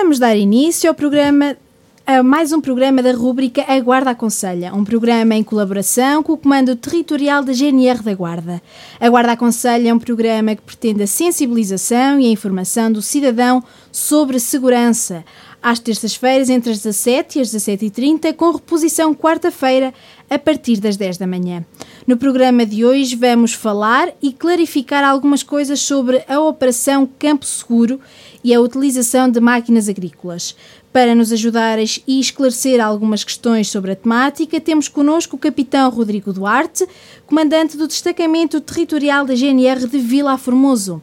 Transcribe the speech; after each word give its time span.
Vamos 0.00 0.20
dar 0.20 0.36
início 0.36 0.88
ao 0.88 0.94
programa 0.94 1.56
a 2.06 2.22
mais 2.22 2.52
um 2.52 2.60
programa 2.60 3.02
da 3.02 3.12
rúbrica 3.12 3.64
A 3.66 3.80
Guarda 3.80 4.10
Aconselha, 4.10 4.72
um 4.72 4.84
programa 4.84 5.34
em 5.34 5.42
colaboração 5.42 6.22
com 6.22 6.34
o 6.34 6.38
Comando 6.38 6.76
Territorial 6.76 7.42
da 7.42 7.52
GNR 7.52 8.00
da 8.04 8.14
Guarda. 8.14 8.62
A 9.00 9.08
Guarda 9.08 9.32
Aconselha 9.32 9.88
é 9.88 9.92
um 9.92 9.98
programa 9.98 10.54
que 10.54 10.62
pretende 10.62 11.02
a 11.02 11.06
sensibilização 11.08 12.20
e 12.20 12.26
a 12.26 12.30
informação 12.30 12.92
do 12.92 13.02
cidadão 13.02 13.60
sobre 13.90 14.38
segurança. 14.38 15.24
Às 15.60 15.80
terças-feiras, 15.80 16.48
entre 16.48 16.70
as 16.70 16.78
17 16.78 17.38
e 17.38 17.42
as 17.42 17.48
17h30, 17.48 18.32
com 18.34 18.52
reposição 18.52 19.12
quarta-feira, 19.12 19.92
a 20.30 20.38
partir 20.38 20.76
das 20.78 20.96
10 20.96 21.18
da 21.18 21.26
manhã. 21.26 21.64
No 22.06 22.16
programa 22.16 22.64
de 22.64 22.84
hoje 22.84 23.16
vamos 23.16 23.52
falar 23.52 24.08
e 24.22 24.32
clarificar 24.32 25.02
algumas 25.02 25.42
coisas 25.42 25.80
sobre 25.80 26.22
a 26.28 26.40
Operação 26.40 27.08
Campo 27.18 27.44
Seguro 27.44 28.00
e 28.42 28.54
a 28.54 28.60
utilização 28.60 29.30
de 29.30 29.40
máquinas 29.40 29.88
agrícolas. 29.88 30.54
Para 30.92 31.14
nos 31.14 31.32
ajudar 31.32 31.78
e 31.78 32.20
esclarecer 32.20 32.80
algumas 32.80 33.22
questões 33.22 33.68
sobre 33.68 33.92
a 33.92 33.96
temática, 33.96 34.60
temos 34.60 34.88
connosco 34.88 35.36
o 35.36 35.38
Capitão 35.38 35.90
Rodrigo 35.90 36.32
Duarte, 36.32 36.86
comandante 37.26 37.76
do 37.76 37.86
Destacamento 37.86 38.60
Territorial 38.60 39.24
da 39.24 39.34
GNR 39.34 39.86
de 39.86 39.98
Vila 39.98 40.38
Formoso. 40.38 41.02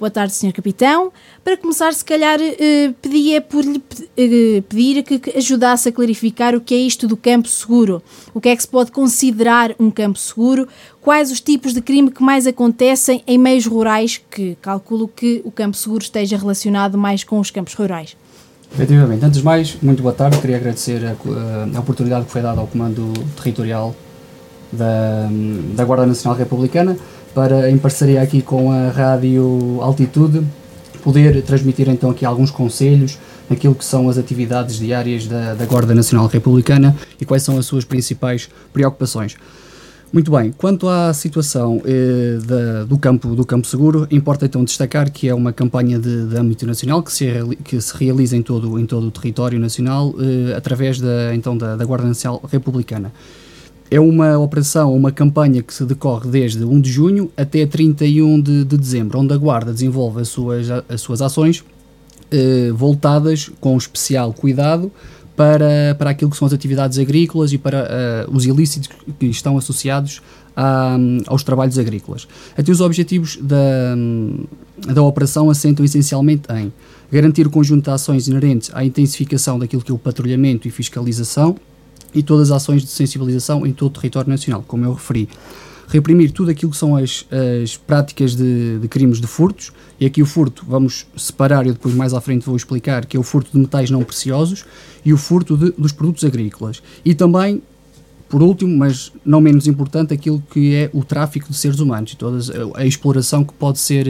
Boa 0.00 0.10
tarde, 0.10 0.32
Sr. 0.32 0.54
Capitão. 0.54 1.12
Para 1.44 1.58
começar, 1.58 1.92
se 1.92 2.02
calhar 2.02 2.40
eh, 2.40 2.94
pedia 3.02 3.38
por 3.38 3.62
lhe 3.62 3.82
eh, 4.16 4.62
pedir 4.66 5.02
que 5.02 5.36
ajudasse 5.36 5.90
a 5.90 5.92
clarificar 5.92 6.54
o 6.54 6.60
que 6.60 6.74
é 6.74 6.78
isto 6.78 7.06
do 7.06 7.18
campo 7.18 7.46
seguro. 7.46 8.02
O 8.32 8.40
que 8.40 8.48
é 8.48 8.56
que 8.56 8.62
se 8.62 8.68
pode 8.68 8.90
considerar 8.92 9.74
um 9.78 9.90
campo 9.90 10.18
seguro? 10.18 10.66
Quais 11.02 11.30
os 11.30 11.38
tipos 11.38 11.74
de 11.74 11.82
crime 11.82 12.10
que 12.10 12.22
mais 12.22 12.46
acontecem 12.46 13.22
em 13.26 13.36
meios 13.36 13.66
rurais, 13.66 14.18
que 14.30 14.56
calculo 14.62 15.06
que 15.06 15.42
o 15.44 15.50
campo 15.50 15.76
seguro 15.76 16.02
esteja 16.02 16.38
relacionado 16.38 16.96
mais 16.96 17.22
com 17.22 17.38
os 17.38 17.50
campos 17.50 17.74
rurais? 17.74 18.16
Efetivamente. 18.72 19.22
Antes 19.22 19.40
de 19.40 19.44
mais, 19.44 19.76
muito 19.82 20.02
boa 20.02 20.14
tarde. 20.14 20.38
Queria 20.38 20.56
agradecer 20.56 21.04
a, 21.04 21.76
a 21.76 21.78
oportunidade 21.78 22.24
que 22.24 22.32
foi 22.32 22.40
dada 22.40 22.58
ao 22.58 22.66
Comando 22.66 23.12
Territorial 23.36 23.94
da, 24.72 25.28
da 25.74 25.84
Guarda 25.84 26.06
Nacional 26.06 26.38
Republicana 26.38 26.96
para, 27.34 27.70
em 27.70 27.78
parceria 27.78 28.22
aqui 28.22 28.42
com 28.42 28.70
a 28.70 28.90
Rádio 28.90 29.78
Altitude, 29.80 30.44
poder 31.02 31.42
transmitir 31.42 31.88
então 31.88 32.10
aqui 32.10 32.24
alguns 32.24 32.50
conselhos 32.50 33.18
naquilo 33.48 33.74
que 33.74 33.84
são 33.84 34.08
as 34.08 34.16
atividades 34.16 34.78
diárias 34.78 35.26
da, 35.26 35.54
da 35.54 35.64
Guarda 35.66 35.94
Nacional 35.94 36.26
Republicana 36.26 36.96
e 37.20 37.24
quais 37.24 37.42
são 37.42 37.58
as 37.58 37.66
suas 37.66 37.84
principais 37.84 38.48
preocupações. 38.72 39.36
Muito 40.12 40.32
bem, 40.32 40.50
quanto 40.50 40.88
à 40.88 41.12
situação 41.14 41.80
eh, 41.84 42.38
da, 42.44 42.82
do, 42.82 42.98
campo, 42.98 43.28
do 43.36 43.46
campo 43.46 43.64
seguro, 43.64 44.08
importa 44.10 44.44
então 44.44 44.64
destacar 44.64 45.08
que 45.08 45.28
é 45.28 45.34
uma 45.34 45.52
campanha 45.52 46.00
de, 46.00 46.26
de 46.26 46.36
âmbito 46.36 46.66
nacional 46.66 47.00
que 47.00 47.12
se, 47.12 47.26
que 47.62 47.80
se 47.80 47.96
realiza 47.96 48.36
em 48.36 48.42
todo, 48.42 48.76
em 48.76 48.86
todo 48.86 49.06
o 49.06 49.10
território 49.12 49.58
nacional 49.60 50.12
eh, 50.18 50.52
através 50.56 51.00
da, 51.00 51.32
então, 51.32 51.56
da, 51.56 51.76
da 51.76 51.84
Guarda 51.84 52.08
Nacional 52.08 52.42
Republicana. 52.50 53.12
É 53.90 53.98
uma 53.98 54.38
operação, 54.38 54.94
uma 54.94 55.10
campanha 55.10 55.62
que 55.62 55.74
se 55.74 55.84
decorre 55.84 56.30
desde 56.30 56.64
1 56.64 56.80
de 56.80 56.90
junho 56.90 57.30
até 57.36 57.66
31 57.66 58.40
de, 58.40 58.64
de 58.64 58.76
dezembro, 58.76 59.18
onde 59.18 59.34
a 59.34 59.36
Guarda 59.36 59.72
desenvolve 59.72 60.20
as 60.20 60.28
suas, 60.28 60.68
as 60.88 61.00
suas 61.00 61.20
ações 61.20 61.64
eh, 62.30 62.70
voltadas 62.72 63.50
com 63.60 63.76
especial 63.76 64.32
cuidado 64.32 64.92
para, 65.34 65.96
para 65.98 66.10
aquilo 66.10 66.30
que 66.30 66.36
são 66.36 66.46
as 66.46 66.52
atividades 66.52 66.98
agrícolas 66.98 67.52
e 67.52 67.58
para 67.58 68.26
uh, 68.28 68.36
os 68.36 68.44
ilícitos 68.44 68.90
que 69.18 69.26
estão 69.26 69.56
associados 69.56 70.20
a, 70.54 70.96
aos 71.26 71.42
trabalhos 71.42 71.78
agrícolas. 71.78 72.28
Até 72.56 72.70
os 72.70 72.80
objetivos 72.80 73.38
da, 73.40 73.96
da 74.92 75.02
operação 75.02 75.48
assentam 75.48 75.82
essencialmente 75.82 76.42
em 76.52 76.70
garantir 77.10 77.46
o 77.46 77.50
conjunto 77.50 77.84
de 77.84 77.90
ações 77.90 78.28
inerentes 78.28 78.70
à 78.74 78.84
intensificação 78.84 79.58
daquilo 79.58 79.82
que 79.82 79.90
é 79.90 79.94
o 79.94 79.98
patrulhamento 79.98 80.68
e 80.68 80.70
fiscalização 80.70 81.56
e 82.14 82.22
todas 82.22 82.50
as 82.50 82.56
ações 82.56 82.82
de 82.82 82.88
sensibilização 82.88 83.66
em 83.66 83.72
todo 83.72 83.90
o 83.90 83.94
território 83.94 84.28
nacional, 84.28 84.64
como 84.66 84.84
eu 84.84 84.92
referi 84.92 85.28
reprimir 85.90 86.30
tudo 86.30 86.50
aquilo 86.50 86.70
que 86.70 86.76
são 86.76 86.94
as, 86.96 87.26
as 87.62 87.76
práticas 87.76 88.36
de, 88.36 88.78
de, 88.78 88.88
crimes 88.88 89.20
de 89.20 89.26
furtos, 89.26 89.72
e 89.98 90.06
aqui 90.06 90.22
o 90.22 90.26
furto 90.26 90.64
vamos 90.66 91.04
separar, 91.16 91.66
e 91.66 91.72
depois 91.72 91.94
mais 91.94 92.14
à 92.14 92.20
frente 92.20 92.46
vou 92.46 92.56
explicar, 92.56 93.04
que 93.04 93.16
é 93.16 93.20
o 93.20 93.24
furto 93.24 93.50
de 93.52 93.58
metais 93.58 93.90
não 93.90 94.02
preciosos 94.02 94.64
e 95.04 95.12
o 95.12 95.18
furto 95.18 95.56
de, 95.56 95.72
dos 95.72 95.90
produtos 95.92 96.24
agrícolas. 96.24 96.80
E 97.04 97.12
também, 97.12 97.60
por 98.30 98.44
último, 98.44 98.78
mas 98.78 99.12
não 99.26 99.40
menos 99.40 99.66
importante, 99.66 100.14
aquilo 100.14 100.40
que 100.52 100.72
é 100.72 100.90
o 100.94 101.02
tráfico 101.02 101.50
de 101.50 101.56
seres 101.56 101.80
humanos 101.80 102.12
e 102.12 102.16
toda 102.16 102.38
a 102.76 102.86
exploração 102.86 103.42
que 103.42 103.52
pode 103.52 103.80
ser, 103.80 104.06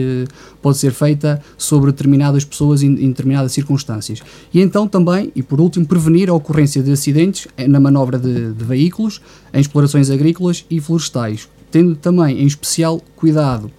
pode 0.61 0.77
ser 0.77 0.91
feita 0.91 1.41
sobre 1.57 1.91
determinadas 1.91 2.45
pessoas 2.45 2.83
em, 2.83 2.89
em 2.89 3.07
determinadas 3.07 3.51
circunstâncias. 3.51 4.21
E 4.53 4.61
então 4.61 4.87
também, 4.87 5.31
e 5.35 5.41
por 5.41 5.59
último, 5.59 5.87
prevenir 5.87 6.29
a 6.29 6.33
ocorrência 6.35 6.83
de 6.83 6.91
acidentes 6.91 7.47
na 7.67 7.79
manobra 7.79 8.19
de, 8.19 8.53
de 8.53 8.63
veículos, 8.63 9.19
em 9.51 9.59
explorações 9.59 10.11
agrícolas 10.11 10.65
e 10.69 10.79
florestais, 10.79 11.49
tendo 11.71 11.95
também 11.95 12.43
em 12.43 12.45
especial 12.45 13.01
cuidado 13.15 13.71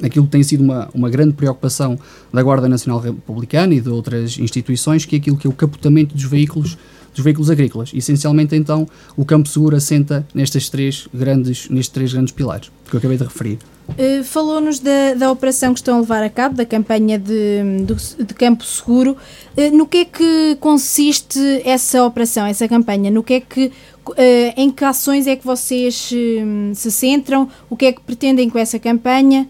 aquilo 0.00 0.24
que 0.26 0.30
tem 0.30 0.42
sido 0.44 0.62
uma, 0.62 0.88
uma 0.94 1.10
grande 1.10 1.32
preocupação 1.32 1.98
da 2.32 2.42
Guarda 2.44 2.68
Nacional 2.68 3.00
Republicana 3.00 3.74
e 3.74 3.80
de 3.80 3.88
outras 3.88 4.38
instituições, 4.38 5.04
que 5.04 5.16
é 5.16 5.18
aquilo 5.18 5.36
que 5.36 5.48
é 5.48 5.50
o 5.50 5.52
capotamento 5.52 6.14
dos 6.14 6.24
veículos 6.24 6.78
dos 7.14 7.24
veículos 7.24 7.50
agrícolas. 7.50 7.90
Essencialmente, 7.94 8.54
então, 8.54 8.86
o 9.16 9.24
campo 9.24 9.48
seguro 9.48 9.76
assenta 9.76 10.26
nestes 10.34 10.68
três 10.68 11.08
grandes, 11.12 11.68
nestes 11.68 11.88
três 11.88 12.12
grandes 12.12 12.32
pilares 12.32 12.70
que 12.88 12.94
eu 12.94 12.98
acabei 12.98 13.16
de 13.16 13.24
referir. 13.24 13.58
Uh, 13.88 14.24
Falou-nos 14.24 14.78
da, 14.78 15.14
da 15.14 15.30
operação 15.30 15.74
que 15.74 15.80
estão 15.80 15.98
a 15.98 16.00
levar 16.00 16.22
a 16.22 16.30
cabo, 16.30 16.56
da 16.56 16.64
campanha 16.64 17.18
de, 17.18 17.84
de, 17.84 18.24
de 18.24 18.34
Campo 18.34 18.64
Seguro. 18.64 19.16
Uh, 19.56 19.76
no 19.76 19.86
que 19.86 19.98
é 19.98 20.04
que 20.04 20.56
consiste 20.58 21.38
essa 21.64 22.04
operação, 22.04 22.46
essa 22.46 22.66
campanha? 22.66 23.10
No 23.10 23.22
que 23.22 23.34
é 23.34 23.40
que 23.40 23.72
Uh, 24.06 24.52
em 24.58 24.70
que 24.70 24.84
ações 24.84 25.26
é 25.26 25.34
que 25.34 25.46
vocês 25.46 26.12
uh, 26.12 26.74
se 26.74 26.90
centram? 26.90 27.48
O 27.70 27.76
que 27.76 27.86
é 27.86 27.92
que 27.92 28.02
pretendem 28.02 28.50
com 28.50 28.58
essa 28.58 28.78
campanha? 28.78 29.48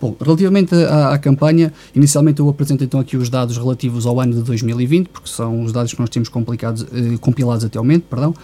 Bom, 0.00 0.16
relativamente 0.18 0.74
à, 0.74 1.12
à, 1.12 1.18
campanha, 1.18 1.72
inicialmente 1.94 2.40
eu 2.40 2.48
apresento 2.48 2.82
então 2.82 2.98
aqui 2.98 3.18
os 3.18 3.28
dados 3.28 3.58
relativos 3.58 4.06
ao 4.06 4.18
ano 4.18 4.32
de 4.32 4.42
2020, 4.42 5.08
porque 5.08 5.28
são 5.28 5.62
os 5.62 5.72
dados 5.72 5.92
que 5.92 6.00
nós 6.00 6.08
temos 6.08 6.28
uh, 6.28 7.18
compilados 7.20 7.64
até 7.64 7.76
ao 7.76 7.84
momento, 7.84 8.04
perdão. 8.04 8.34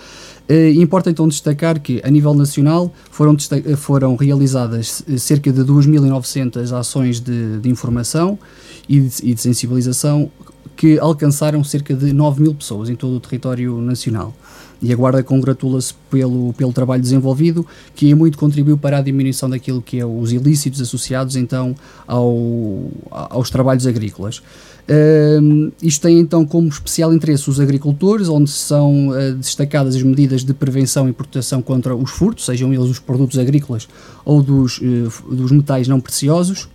importa 0.77 1.09
então 1.09 1.27
destacar 1.27 1.81
que, 1.81 2.01
a 2.05 2.11
nível 2.11 2.35
nacional, 2.35 2.93
foram, 3.11 3.35
foram 3.79 4.17
realizadas 4.17 5.03
cerca 5.19 5.51
de 5.51 5.63
2.900 5.63 6.77
ações 6.77 7.21
de, 7.21 7.59
de 7.59 7.71
informação 7.71 8.39
e 8.87 9.01
de, 9.01 9.31
e 9.31 9.33
de 9.33 9.41
sensibilização 9.41 10.31
que 10.77 10.99
alcançaram 10.99 11.65
cerca 11.65 11.95
de 11.95 12.13
9 12.13 12.43
mil 12.43 12.55
pessoas 12.55 12.91
em 12.91 12.95
todo 12.95 13.17
o 13.17 13.21
território 13.21 13.81
nacional 13.81 14.35
e 14.81 14.93
a 14.93 14.97
Guarda 14.97 15.23
congratula-se 15.23 15.95
pelo, 16.11 16.53
pelo 16.55 16.73
trabalho 16.73 17.03
desenvolvido, 17.03 17.67
que 17.95 18.15
muito 18.15 18.39
contribuiu 18.39 18.77
para 18.77 18.99
a 18.99 19.03
diminuição 19.03 19.49
daquilo 19.49 19.81
que 19.81 19.99
é 19.99 20.07
os 20.07 20.33
ilícitos 20.33 20.81
associados 20.81 21.37
então 21.37 21.75
ao, 22.07 22.91
aos 23.11 23.51
trabalhos 23.51 23.87
agrícolas. 23.87 24.43
Uh, 24.89 25.73
isto 25.83 26.03
tem 26.03 26.21
então 26.21 26.47
como 26.47 26.69
especial 26.69 27.13
interesse 27.13 27.51
os 27.51 27.59
agricultores, 27.59 28.29
onde 28.29 28.51
são 28.51 29.09
uh, 29.09 29.35
destacadas 29.35 29.97
as 29.97 30.03
medidas 30.03 30.45
de 30.45 30.55
prevenção 30.55 31.09
e 31.09 31.13
proteção 31.13 31.61
contra 31.61 31.95
os 31.97 32.11
furtos, 32.11 32.45
sejam 32.45 32.73
eles 32.73 32.85
os 32.85 33.01
produtos 33.01 33.37
agrícolas 33.37 33.89
ou 34.25 34.41
dos, 34.41 34.79
uh, 34.79 35.35
dos 35.35 35.51
metais 35.51 35.89
não 35.89 35.99
preciosos. 35.99 36.69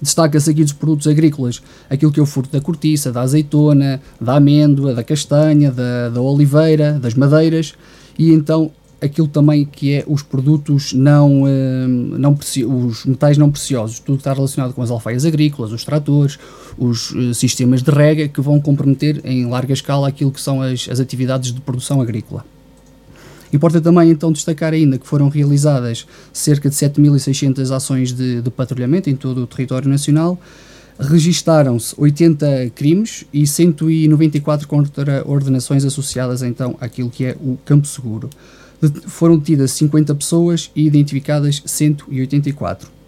Destaca-se 0.00 0.50
aqui 0.50 0.62
dos 0.62 0.72
produtos 0.72 1.06
agrícolas. 1.06 1.62
Aquilo 1.88 2.10
que 2.12 2.20
é 2.20 2.22
o 2.22 2.26
furto 2.26 2.52
da 2.52 2.60
cortiça, 2.60 3.12
da 3.12 3.20
azeitona, 3.20 4.00
da 4.20 4.36
amêndoa, 4.36 4.94
da 4.94 5.04
castanha, 5.04 5.70
da, 5.70 6.08
da 6.08 6.20
oliveira, 6.20 6.98
das 7.00 7.14
madeiras. 7.14 7.74
E 8.18 8.32
então 8.32 8.70
aquilo 9.00 9.28
também 9.28 9.64
que 9.64 9.94
é 9.94 10.04
os 10.06 10.22
produtos 10.22 10.92
não, 10.92 11.44
eh, 11.46 11.86
não 11.86 12.38
os 12.66 13.06
metais 13.06 13.38
não 13.38 13.50
preciosos, 13.50 13.98
tudo 13.98 14.16
que 14.16 14.20
está 14.20 14.32
relacionado 14.32 14.74
com 14.74 14.82
as 14.82 14.90
alfaias 14.90 15.24
agrícolas, 15.24 15.72
os 15.72 15.84
tratores, 15.84 16.38
os 16.76 17.10
uh, 17.12 17.34
sistemas 17.34 17.82
de 17.82 17.90
rega 17.90 18.28
que 18.28 18.40
vão 18.40 18.60
comprometer 18.60 19.20
em 19.24 19.46
larga 19.46 19.72
escala 19.72 20.08
aquilo 20.08 20.30
que 20.30 20.40
são 20.40 20.60
as, 20.60 20.88
as 20.88 21.00
atividades 21.00 21.52
de 21.52 21.60
produção 21.60 22.00
agrícola. 22.00 22.44
Importa 23.52 23.80
também 23.80 24.10
então 24.10 24.30
destacar 24.30 24.72
ainda 24.72 24.98
que 24.98 25.06
foram 25.06 25.28
realizadas 25.28 26.06
cerca 26.32 26.68
de 26.68 26.76
7.600 26.76 27.74
ações 27.74 28.12
de, 28.12 28.40
de 28.40 28.50
patrulhamento 28.50 29.10
em 29.10 29.16
todo 29.16 29.42
o 29.42 29.46
território 29.46 29.88
nacional, 29.88 30.38
registaram-se 30.98 31.94
80 31.96 32.70
crimes 32.74 33.24
e 33.32 33.46
194 33.46 34.68
ordenações 35.24 35.84
associadas 35.84 36.42
então 36.42 36.76
àquilo 36.80 37.10
que 37.10 37.24
é 37.24 37.36
o 37.40 37.58
campo 37.64 37.86
seguro. 37.86 38.28
Foram 39.06 39.36
detidas 39.38 39.72
50 39.72 40.14
pessoas 40.14 40.70
e 40.74 40.86
identificadas 40.86 41.62
184. 41.64 42.99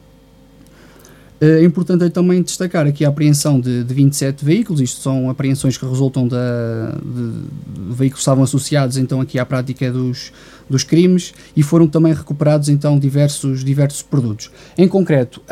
É 1.44 1.64
importante 1.64 2.08
também 2.08 2.40
destacar 2.40 2.86
aqui 2.86 3.04
a 3.04 3.08
apreensão 3.08 3.58
de, 3.58 3.82
de 3.82 3.92
27 3.92 4.44
veículos, 4.44 4.80
isto 4.80 5.00
são 5.00 5.28
apreensões 5.28 5.76
que 5.76 5.84
resultam 5.84 6.28
da, 6.28 6.92
de, 7.04 7.32
de, 7.32 7.94
veículos 7.96 8.12
que 8.12 8.18
estavam 8.20 8.44
associados 8.44 8.96
então 8.96 9.20
aqui 9.20 9.40
à 9.40 9.44
prática 9.44 9.90
dos, 9.90 10.32
dos 10.70 10.84
crimes 10.84 11.34
e 11.56 11.62
foram 11.64 11.88
também 11.88 12.14
recuperados 12.14 12.68
então 12.68 12.96
diversos, 12.96 13.64
diversos 13.64 14.02
produtos. 14.02 14.52
Em 14.78 14.86
concreto, 14.86 15.42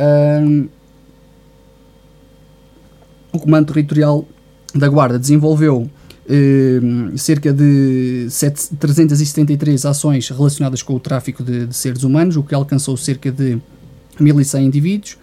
um, 0.47 0.69
o 3.33 3.41
Comando 3.41 3.73
Territorial 3.73 4.25
da 4.73 4.89
Guarda 4.89 5.19
desenvolveu 5.19 5.91
eh, 6.29 6.81
cerca 7.17 7.53
de 7.53 8.29
7, 8.31 8.77
373 8.79 9.85
ações 9.85 10.29
relacionadas 10.29 10.85
com 10.85 10.95
o 10.95 11.01
tráfico 11.01 11.43
de, 11.43 11.67
de, 11.67 11.75
seres 11.75 12.05
humanos, 12.05 12.37
o 12.37 12.45
que 12.45 12.55
alcançou 12.55 12.97
cerca 12.97 13.33
de 13.33 13.59
1.100 14.21 14.63
indivíduos. 14.63 15.19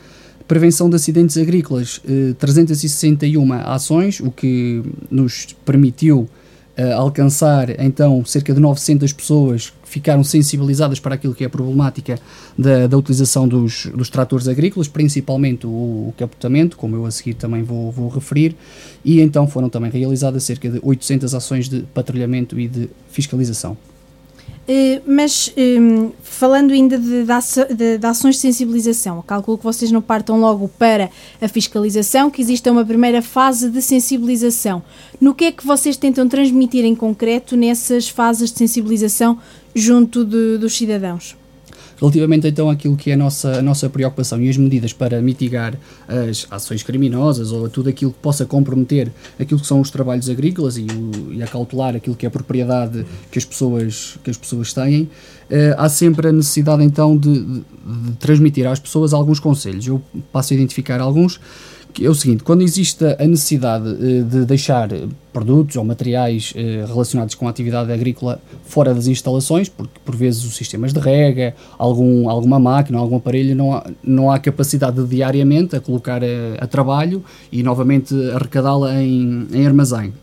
Prevenção 0.47 0.89
de 0.89 0.95
acidentes 0.95 1.38
agrícolas, 1.38 1.99
eh, 2.07 2.33
361 2.39 3.51
ações, 3.53 4.21
o 4.21 4.31
que 4.31 4.81
nos 5.11 5.47
permitiu 5.65 6.19
uh, 6.77 6.94
alcançar 6.95 7.69
então 7.83 8.23
cerca 8.23 8.53
de 8.53 8.59
900 8.59 9.11
pessoas 9.11 9.73
que 9.83 9.89
ficaram 9.89 10.23
sensibilizadas 10.23 10.99
para 10.99 11.15
aquilo 11.15 11.33
que 11.33 11.44
é 11.44 11.47
a 11.47 11.49
problemática 11.49 12.17
da, 12.57 12.88
da 12.88 12.97
utilização 12.97 13.47
dos, 13.47 13.88
dos 13.88 14.09
tratores 14.09 14.47
agrícolas, 14.47 14.88
principalmente 14.88 15.65
o, 15.65 15.69
o 15.69 16.13
capotamento, 16.17 16.77
como 16.77 16.95
eu 16.95 17.05
a 17.05 17.11
seguir 17.11 17.33
também 17.33 17.63
vou, 17.63 17.91
vou 17.91 18.07
referir, 18.07 18.55
e 19.03 19.19
então 19.19 19.47
foram 19.47 19.69
também 19.69 19.91
realizadas 19.91 20.43
cerca 20.43 20.69
de 20.69 20.79
800 20.81 21.33
ações 21.33 21.67
de 21.67 21.81
patrulhamento 21.93 22.59
e 22.59 22.67
de 22.67 22.89
fiscalização. 23.09 23.75
Uh, 24.67 25.01
mas 25.07 25.53
um, 25.57 26.11
falando 26.21 26.73
ainda 26.73 26.97
de, 26.99 27.23
de, 27.23 27.97
de, 27.97 28.05
ações 28.05 28.35
de 28.35 28.41
sensibilização, 28.41 29.23
calculo 29.25 29.57
que 29.57 29.63
vocês 29.63 29.91
não 29.91 30.01
partam 30.01 30.37
logo 30.41 30.67
para 30.67 31.09
a 31.41 31.47
fiscalização, 31.47 32.29
que 32.29 32.41
existe 32.41 32.69
uma 32.69 32.83
primeira 32.83 33.21
fase 33.21 33.69
de 33.69 33.81
sensibilização. 33.81 34.83
No 35.21 35.33
que 35.33 35.45
é 35.45 35.51
que 35.53 35.65
vocês 35.65 35.95
tentam 35.95 36.27
transmitir 36.27 36.83
em 36.83 36.95
concreto 36.95 37.55
nessas 37.55 38.09
fases 38.09 38.51
de 38.51 38.57
sensibilização 38.57 39.39
junto 39.73 40.25
de, 40.25 40.57
dos 40.57 40.75
cidadãos? 40.75 41.37
Relativamente 41.99 42.47
então 42.47 42.69
àquilo 42.69 42.95
que 42.95 43.09
é 43.09 43.13
a 43.15 43.17
nossa, 43.17 43.59
a 43.59 43.61
nossa 43.61 43.89
preocupação 43.89 44.39
e 44.41 44.49
as 44.49 44.57
medidas 44.57 44.94
para 44.94 45.21
mitigar 45.21 45.73
as 46.07 46.45
ações 46.51 46.83
criminosas 46.83 47.51
ou 47.51 47.67
tudo 47.69 47.89
aquilo 47.89 48.11
que 48.11 48.19
possa 48.19 48.45
comprometer 48.45 49.11
aquilo 49.39 49.59
que 49.59 49.65
são 49.65 49.81
os 49.81 49.89
trabalhos 49.89 50.29
agrícolas 50.29 50.77
e, 50.77 50.85
o, 50.85 51.33
e 51.33 51.41
acautelar 51.41 51.95
aquilo 51.95 52.15
que 52.15 52.25
é 52.25 52.29
a 52.29 52.31
propriedade 52.31 53.05
que 53.31 53.39
as 53.39 53.45
pessoas, 53.45 54.17
que 54.23 54.29
as 54.29 54.38
pessoas 54.38 54.73
têm, 54.73 55.09
eh, 55.49 55.73
há 55.77 55.89
sempre 55.89 56.27
a 56.27 56.31
necessidade 56.31 56.83
então 56.83 57.17
de, 57.17 57.33
de, 57.33 57.59
de 57.61 58.11
transmitir 58.19 58.67
às 58.67 58.79
pessoas 58.79 59.13
alguns 59.13 59.39
conselhos. 59.39 59.88
Eu 59.88 60.01
passo 60.31 60.53
a 60.53 60.55
identificar 60.55 61.00
alguns 61.01 61.39
que 61.94 62.06
é 62.06 62.10
o 62.10 62.16
seguinte: 62.16 62.44
quando 62.44 62.62
existe 62.62 63.04
a 63.06 63.25
necessidade 63.25 63.88
uh, 63.88 64.24
de 64.24 64.45
deixar 64.45 64.89
produtos 65.34 65.75
ou 65.75 65.84
materiais 65.84 66.54
uh, 66.56 66.88
relacionados 66.88 67.36
com 67.36 67.48
a 67.48 67.50
atividade 67.50 67.92
agrícola 67.92 68.39
fora 68.66 68.94
das 68.94 69.07
instalações, 69.07 69.69
porque 69.69 70.00
por 70.04 70.16
vezes 70.16 70.44
os 70.44 70.56
sistemas 70.56 70.94
de 70.94 71.00
rega, 71.00 71.56
algum, 71.78 72.30
alguma 72.30 72.60
máquina, 72.60 72.98
algum 72.98 73.18
aparelho, 73.18 73.56
não 73.56 73.74
há, 73.74 73.86
não 74.04 74.31
há 74.31 74.39
capacidade 74.39 75.01
de, 75.01 75.07
diariamente 75.07 75.75
a 75.75 75.80
colocar 75.80 76.24
a, 76.24 76.25
eh, 76.25 76.57
a 76.60 76.68
trabalho 76.68 77.24
e 77.51 77.63
novamente 77.63 78.13
arrecadá-la 78.31 79.01
em, 79.01 79.48
em 79.51 79.66
armazém. 79.66 80.13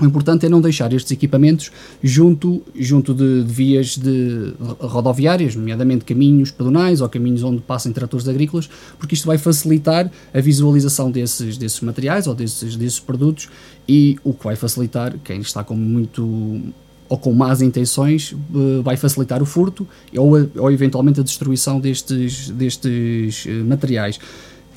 O 0.00 0.04
importante 0.04 0.46
é 0.46 0.48
não 0.48 0.60
deixar 0.60 0.92
estes 0.92 1.12
equipamentos 1.12 1.70
junto, 2.02 2.62
junto 2.74 3.12
de, 3.12 3.44
de, 3.44 3.52
vias 3.52 3.98
de 3.98 4.54
rodoviárias, 4.80 5.54
nomeadamente 5.54 6.04
caminhos 6.04 6.50
pedonais 6.50 7.00
ou 7.00 7.08
caminhos 7.08 7.42
onde 7.42 7.60
passem 7.60 7.92
tratores 7.92 8.26
agrícolas, 8.26 8.70
porque 8.98 9.14
isto 9.14 9.26
vai 9.26 9.36
facilitar 9.36 10.10
a 10.32 10.40
visualização 10.40 11.10
desses, 11.10 11.58
desses 11.58 11.80
materiais 11.80 12.26
ou 12.26 12.34
desses, 12.34 12.76
desses 12.76 12.98
produtos 12.98 13.48
e 13.86 14.18
o 14.24 14.32
que 14.32 14.44
vai 14.44 14.56
facilitar, 14.56 15.14
quem 15.22 15.40
está 15.40 15.62
com 15.62 15.74
muito 15.74 16.62
ou 17.08 17.18
com 17.18 17.32
más 17.32 17.60
intenções, 17.60 18.36
eh, 18.54 18.82
vai 18.84 18.96
facilitar 18.96 19.42
o 19.42 19.46
furto 19.46 19.86
ou, 20.16 20.30
ou 20.56 20.70
eventualmente 20.70 21.18
a 21.18 21.24
destruição 21.24 21.80
destes, 21.80 22.50
destes 22.50 23.46
eh, 23.48 23.50
materiais. 23.64 24.18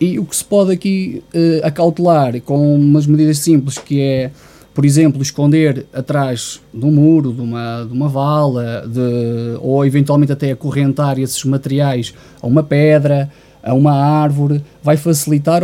E 0.02 0.18
o 0.18 0.26
que 0.26 0.36
se 0.36 0.44
pode 0.44 0.72
aqui 0.72 1.24
uh, 1.34 1.66
acautelar 1.66 2.42
com 2.42 2.76
umas 2.76 3.06
medidas 3.06 3.38
simples 3.38 3.78
que 3.78 4.02
é 4.02 4.32
por 4.74 4.86
exemplo, 4.86 5.22
esconder 5.22 5.86
atrás 5.94 6.60
de 6.74 6.84
um 6.84 6.92
muro, 6.92 7.32
de 7.32 7.42
uma, 7.42 7.86
de 7.86 7.94
uma 7.94 8.10
vala, 8.10 8.84
de, 8.88 9.58
ou 9.62 9.86
eventualmente 9.86 10.32
até 10.32 10.52
acorrentar 10.52 11.20
esses 11.20 11.44
materiais 11.44 12.14
a 12.42 12.48
uma 12.48 12.64
pedra, 12.64 13.30
a 13.62 13.74
uma 13.74 13.94
árvore, 13.94 14.64
vai 14.82 14.98
facilitar 14.98 15.62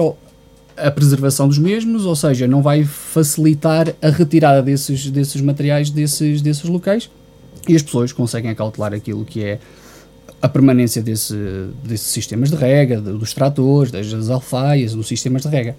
a 0.78 0.92
preservação 0.92 1.48
dos 1.48 1.58
mesmos, 1.58 2.06
ou 2.06 2.16
seja, 2.16 2.48
não 2.48 2.62
vai 2.62 2.84
facilitar 2.84 3.94
a 4.02 4.10
retirada 4.10 4.62
desses, 4.62 5.10
desses 5.10 5.42
materiais 5.42 5.90
desses, 5.90 6.42
desses 6.42 6.64
locais 6.64 7.10
e 7.68 7.76
as 7.76 7.82
pessoas 7.82 8.14
conseguem 8.14 8.52
acautelar 8.52 8.94
aquilo 8.94 9.26
que 9.26 9.44
é 9.44 9.60
a 10.42 10.48
permanência 10.48 11.02
desse, 11.02 11.36
desses 11.84 12.08
sistemas 12.08 12.50
de 12.50 12.56
rega, 12.56 13.02
dos 13.02 13.34
tratores, 13.34 13.92
das 13.92 14.30
alfaias, 14.30 14.94
dos 14.94 15.08
sistemas 15.08 15.42
de 15.42 15.50
rega. 15.50 15.76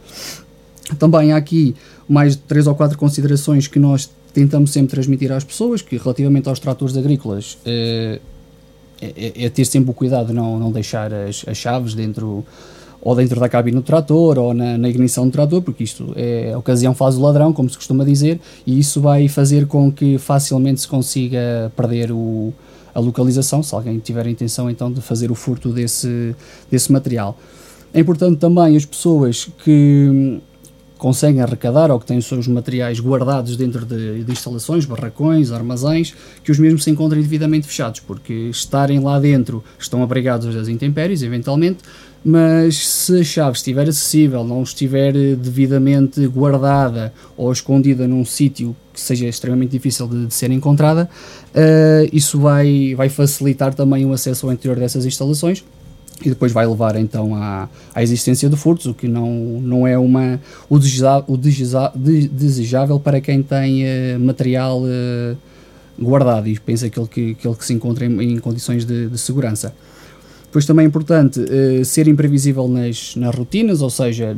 Também 0.99 1.33
há 1.33 1.37
aqui 1.37 1.75
mais 2.09 2.35
três 2.37 2.67
ou 2.67 2.75
quatro 2.75 2.99
considerações 2.99 3.67
que 3.67 3.79
nós 3.79 4.11
tentamos 4.33 4.71
sempre 4.73 4.91
transmitir 4.91 5.33
às 5.33 5.45
pessoas, 5.45 5.83
que 5.83 5.97
relativamente 5.97 6.49
aos 6.49 6.59
tratores 6.59 6.97
agrícolas 6.97 7.59
é, 7.65 8.21
é, 9.01 9.45
é 9.45 9.49
ter 9.49 9.65
sempre 9.65 9.91
o 9.91 9.95
cuidado 9.95 10.29
de 10.29 10.33
não, 10.33 10.59
não 10.59 10.73
deixar 10.73 11.13
as, 11.13 11.45
as, 11.47 11.57
chaves 11.57 11.95
dentro 11.95 12.45
ou 13.03 13.15
dentro 13.17 13.41
da 13.41 13.49
cabine 13.49 13.77
do 13.77 13.83
trator 13.83 14.39
ou 14.39 14.53
na, 14.53 14.77
na, 14.77 14.89
ignição 14.89 15.27
do 15.27 15.33
trator, 15.33 15.63
porque 15.63 15.85
isto 15.85 16.13
é 16.17 16.53
a 16.53 16.59
ocasião 16.59 16.95
faz 16.95 17.17
o 17.17 17.23
ladrão, 17.23 17.53
como 17.53 17.69
se 17.71 17.77
costuma 17.77 18.05
dizer, 18.05 18.39
e 18.67 18.79
isso 18.79 19.01
vai 19.01 19.27
fazer 19.27 19.67
com 19.67 19.91
que 19.91 20.19
facilmente 20.19 20.83
se 20.83 20.89
consiga 20.89 21.73
perder 21.75 22.13
o, 22.13 22.53
a 22.95 23.01
localização, 23.01 23.63
se 23.63 23.75
alguém 23.75 23.99
tiver 23.99 24.27
a 24.27 24.31
intenção 24.31 24.69
então 24.69 24.93
de 24.93 25.01
fazer 25.01 25.31
o 25.31 25.35
furto 25.35 25.71
desse, 25.71 26.35
desse 26.71 26.93
material. 26.93 27.39
É 27.93 28.01
importante 28.01 28.39
também 28.39 28.77
as 28.77 28.85
pessoas 28.85 29.49
que 29.65 30.41
conseguem 31.01 31.41
arrecadar 31.41 31.91
ou 31.91 31.99
que 31.99 32.05
têm 32.05 32.19
os 32.19 32.27
seus 32.27 32.47
materiais 32.47 33.01
guardados 33.01 33.57
dentro 33.57 33.87
de, 33.87 34.23
de, 34.23 34.31
instalações, 34.31 34.85
barracões, 34.85 35.51
armazéns, 35.51 36.15
que 36.45 36.53
os 36.53 36.59
mesmos 36.59 36.85
se 36.85 36.91
encontrem 36.91 37.23
devidamente 37.23 37.67
fechados, 37.67 38.01
porque 38.01 38.33
estarem 38.51 39.01
lá 39.01 39.19
dentro 39.19 39.65
estão 39.79 40.03
abrigados 40.03 40.55
das 40.55 40.69
intempéries, 40.69 41.23
eventualmente, 41.23 41.79
mas 42.23 42.87
se 42.87 43.21
a 43.21 43.25
chave 43.25 43.57
estiver 43.57 43.89
acessível, 43.89 44.45
não 44.45 44.63
estiver 44.63 45.13
devidamente 45.37 46.27
guardada 46.27 47.15
ou 47.35 47.51
escondida 47.51 48.07
num 48.07 48.25
sítio 48.25 48.77
que 48.93 49.01
seja 49.01 49.27
extremamente 49.27 49.71
difícil 49.71 50.07
de, 50.07 50.27
de 50.27 50.35
ser 50.35 50.51
encontrada, 50.51 51.09
uh, 51.55 52.11
isso 52.13 52.39
vai, 52.39 52.95
vai 52.95 53.09
facilitar 53.09 53.73
também 53.73 54.05
o 54.05 54.13
acesso 54.13 54.47
ao 54.47 54.53
interior 54.53 54.79
dessas 54.79 55.07
instalações 55.07 55.65
e 56.25 56.29
depois 56.29 56.53
vai 56.53 56.67
levar 56.67 56.97
então 56.97 57.35
à, 57.35 57.69
à 57.95 58.03
existência 58.03 58.49
de 58.49 58.57
furtos, 58.57 58.87
o 58.87 58.95
que 58.95 59.09
não, 59.09 59.31
não 59.61 59.87
é 59.87 59.99
uma, 59.99 60.41
o, 60.69 60.79
desejável, 60.79 61.25
o 61.29 61.37
desejável 61.37 63.01
para 63.01 63.21
quem 63.21 63.43
tem 63.43 63.85
uh, 63.85 64.21
material 64.21 64.83
uh, 64.83 65.37
guardado 65.99 66.49
e 66.49 66.59
pensa 66.59 66.87
aquele 66.87 67.07
que, 67.07 67.31
aquele 67.33 67.55
que 67.55 67.65
se 67.65 67.73
encontra 67.73 68.05
em, 68.05 68.35
em 68.35 68.39
condições 68.39 68.85
de, 68.85 69.09
de, 69.09 69.19
segurança. 69.19 69.75
Depois 70.45 70.67
também 70.67 70.85
é 70.85 70.89
importante 70.89 71.41
uh, 71.41 71.85
ser 71.85 72.09
imprevisível 72.09 72.69
nas, 72.69 73.17
nas 73.17 73.35
rotinas, 73.35 73.81
ou 73.81 73.91
seja, 73.91 74.37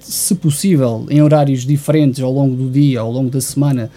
se 0.00 0.34
possível, 0.34 1.06
em 1.08 1.22
horários 1.22 1.64
diferentes 1.64 2.22
ao 2.22 2.32
longo 2.32 2.56
do 2.56 2.70
dia, 2.70 3.00
ao 3.00 3.10
longo 3.10 3.30
da 3.30 3.40
semana, 3.40 3.90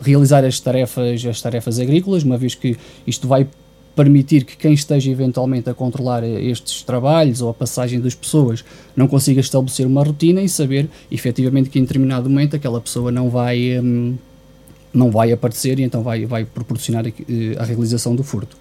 realizar 0.00 0.44
as 0.44 0.60
tarefas, 0.60 1.24
as 1.24 1.40
tarefas 1.40 1.78
agrícolas, 1.78 2.22
uma 2.22 2.38
vez 2.38 2.54
que 2.54 2.76
isto 3.06 3.26
vai 3.26 3.46
permitir 3.98 4.44
que 4.44 4.56
quem 4.56 4.72
esteja 4.74 5.10
eventualmente 5.10 5.68
a 5.68 5.74
controlar 5.74 6.22
estes 6.22 6.82
trabalhos 6.82 7.42
ou 7.42 7.50
a 7.50 7.54
passagem 7.54 8.00
das 8.00 8.14
pessoas 8.14 8.64
não 8.94 9.08
consiga 9.08 9.40
estabelecer 9.40 9.84
uma 9.88 10.04
rotina 10.04 10.40
e 10.40 10.48
saber 10.48 10.88
efetivamente 11.10 11.68
que 11.68 11.80
em 11.80 11.82
determinado 11.82 12.30
momento 12.30 12.54
aquela 12.54 12.80
pessoa 12.80 13.10
não 13.10 13.28
vai, 13.28 13.76
hum, 13.80 14.14
não 14.94 15.10
vai 15.10 15.32
aparecer 15.32 15.80
e 15.80 15.82
então 15.82 16.00
vai, 16.00 16.26
vai 16.26 16.44
proporcionar 16.44 17.06
a, 17.06 17.08
eh, 17.08 17.56
a 17.58 17.64
realização 17.64 18.14
do 18.14 18.22
furto. 18.22 18.56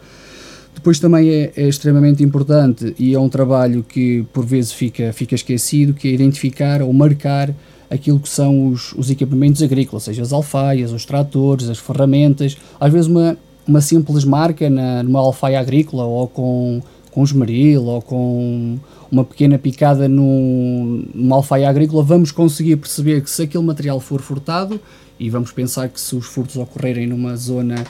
Depois 0.73 0.99
também 0.99 1.29
é, 1.29 1.53
é, 1.55 1.67
extremamente 1.67 2.23
importante 2.23 2.95
e 2.97 3.13
é 3.13 3.19
um 3.19 3.29
trabalho 3.29 3.83
que 3.87 4.25
por 4.33 4.43
vezes 4.43 4.71
fica, 4.71 5.13
fica 5.13 5.35
esquecido, 5.35 5.93
que 5.93 6.07
é 6.07 6.11
identificar 6.13 6.81
ou 6.81 6.91
marcar 6.91 7.53
aquilo 7.91 8.19
que 8.19 8.29
são 8.29 8.69
os, 8.69 8.91
os 8.93 9.11
equipamentos 9.11 9.61
agrícolas, 9.61 10.03
seja 10.03 10.23
as 10.23 10.33
alfaias, 10.33 10.91
os 10.91 11.05
tratores, 11.05 11.69
as 11.69 11.77
ferramentas, 11.77 12.57
às 12.79 12.91
vezes 12.91 13.07
uma, 13.07 13.37
uma 13.67 13.81
simples 13.81 14.23
marca 14.23 14.69
na, 14.69 15.03
numa 15.03 15.19
alfaia 15.19 15.59
agrícola 15.59 16.05
ou 16.05 16.27
com, 16.27 16.81
com 17.11 17.23
esmeril 17.23 17.83
ou 17.83 18.01
com 18.01 18.79
uma 19.11 19.23
pequena 19.23 19.57
picada 19.57 20.07
num, 20.07 21.05
numa 21.13 21.37
alfaia 21.37 21.69
agrícola, 21.69 22.03
vamos 22.03 22.31
conseguir 22.31 22.75
perceber 22.77 23.21
que 23.21 23.29
se 23.29 23.43
aquele 23.43 23.63
material 23.63 23.99
for 23.99 24.21
furtado, 24.21 24.79
e 25.19 25.29
vamos 25.29 25.51
pensar 25.51 25.89
que 25.89 25.99
se 25.99 26.15
os 26.15 26.25
furtos 26.25 26.57
ocorrerem 26.57 27.07
numa 27.07 27.35
zona 27.35 27.83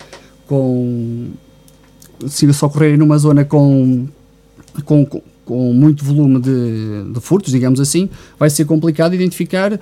com. 0.48 1.28
se 2.28 2.48
ocorrerem 2.64 2.98
numa 2.98 3.18
zona 3.18 3.44
com, 3.44 4.08
com, 4.86 5.06
com 5.44 5.74
muito 5.74 6.06
volume 6.06 6.40
de, 6.40 7.12
de 7.14 7.20
furtos, 7.20 7.52
digamos 7.52 7.80
assim, 7.80 8.10
vai 8.40 8.50
ser 8.50 8.66
complicado 8.66 9.14
identificar 9.14 9.78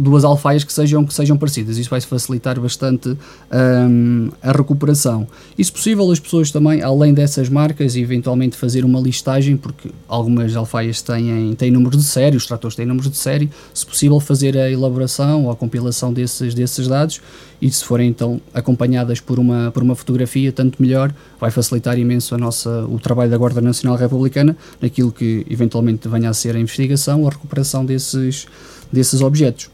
duas 0.00 0.24
alfaias 0.24 0.64
que 0.64 0.72
sejam, 0.72 1.04
que 1.04 1.12
sejam 1.12 1.36
parecidas. 1.36 1.78
Isso 1.78 1.90
vai 1.90 2.00
facilitar 2.00 2.58
bastante 2.58 3.16
um, 3.52 4.30
a 4.42 4.52
recuperação. 4.52 5.26
E 5.56 5.64
se 5.64 5.70
possível, 5.70 6.10
as 6.10 6.18
pessoas 6.18 6.50
também, 6.50 6.82
além 6.82 7.12
dessas 7.12 7.48
marcas, 7.48 7.96
eventualmente 7.96 8.56
fazer 8.56 8.84
uma 8.84 9.00
listagem, 9.00 9.56
porque 9.56 9.90
algumas 10.08 10.56
alfaias 10.56 11.02
têm, 11.02 11.54
têm 11.54 11.70
números 11.70 11.98
de 11.98 12.08
série, 12.08 12.36
os 12.36 12.46
tratores 12.46 12.76
têm 12.76 12.86
números 12.86 13.10
de 13.10 13.16
série, 13.16 13.50
se 13.74 13.86
possível 13.86 14.18
fazer 14.18 14.56
a 14.56 14.70
elaboração 14.70 15.44
ou 15.44 15.50
a 15.50 15.56
compilação 15.56 16.12
desses, 16.12 16.54
desses 16.54 16.88
dados 16.88 17.20
e 17.60 17.70
se 17.70 17.84
forem 17.84 18.08
então 18.08 18.40
acompanhadas 18.54 19.20
por 19.20 19.38
uma, 19.38 19.70
por 19.70 19.82
uma 19.82 19.94
fotografia, 19.94 20.50
tanto 20.50 20.80
melhor, 20.80 21.12
vai 21.38 21.50
facilitar 21.50 21.98
imenso 21.98 22.34
a 22.34 22.38
nossa, 22.38 22.86
o 22.86 22.98
trabalho 22.98 23.30
da 23.30 23.36
Guarda 23.36 23.60
Nacional 23.60 23.98
Republicana 23.98 24.56
naquilo 24.80 25.12
que 25.12 25.46
eventualmente 25.50 26.08
venha 26.08 26.30
a 26.30 26.34
ser 26.34 26.56
a 26.56 26.58
investigação, 26.58 27.26
a 27.26 27.30
recuperação 27.30 27.84
desses, 27.84 28.46
desses 28.90 29.20
objetos. 29.20 29.68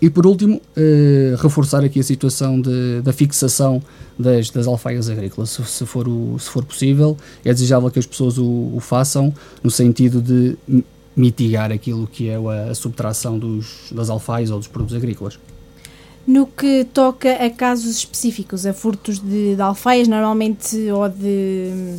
E 0.00 0.08
por 0.08 0.26
último, 0.26 0.60
eh, 0.76 1.34
reforçar 1.38 1.84
aqui 1.84 2.00
a 2.00 2.02
situação 2.02 2.60
de, 2.60 3.02
da 3.02 3.12
fixação 3.12 3.82
das, 4.18 4.48
das 4.50 4.66
alfaias 4.66 5.10
agrícolas, 5.10 5.50
se, 5.50 5.64
se, 5.64 5.84
for 5.84 6.08
o, 6.08 6.38
se 6.38 6.48
for 6.48 6.64
possível, 6.64 7.16
é 7.44 7.52
desejável 7.52 7.90
que 7.90 7.98
as 7.98 8.06
pessoas 8.06 8.38
o, 8.38 8.72
o 8.74 8.80
façam 8.80 9.34
no 9.62 9.70
sentido 9.70 10.22
de 10.22 10.56
mitigar 11.14 11.70
aquilo 11.70 12.06
que 12.06 12.28
é 12.28 12.36
a, 12.36 12.70
a 12.70 12.74
subtração 12.74 13.38
dos, 13.38 13.90
das 13.92 14.08
alfaias 14.08 14.50
ou 14.50 14.58
dos 14.58 14.68
produtos 14.68 14.96
agrícolas. 14.96 15.38
No 16.26 16.46
que 16.46 16.86
toca 16.92 17.32
a 17.32 17.50
casos 17.50 17.96
específicos, 17.96 18.64
a 18.64 18.72
furtos 18.72 19.18
de, 19.18 19.54
de 19.56 19.62
alfaias, 19.62 20.06
normalmente, 20.06 20.76
ou 20.90 21.08
de, 21.08 21.98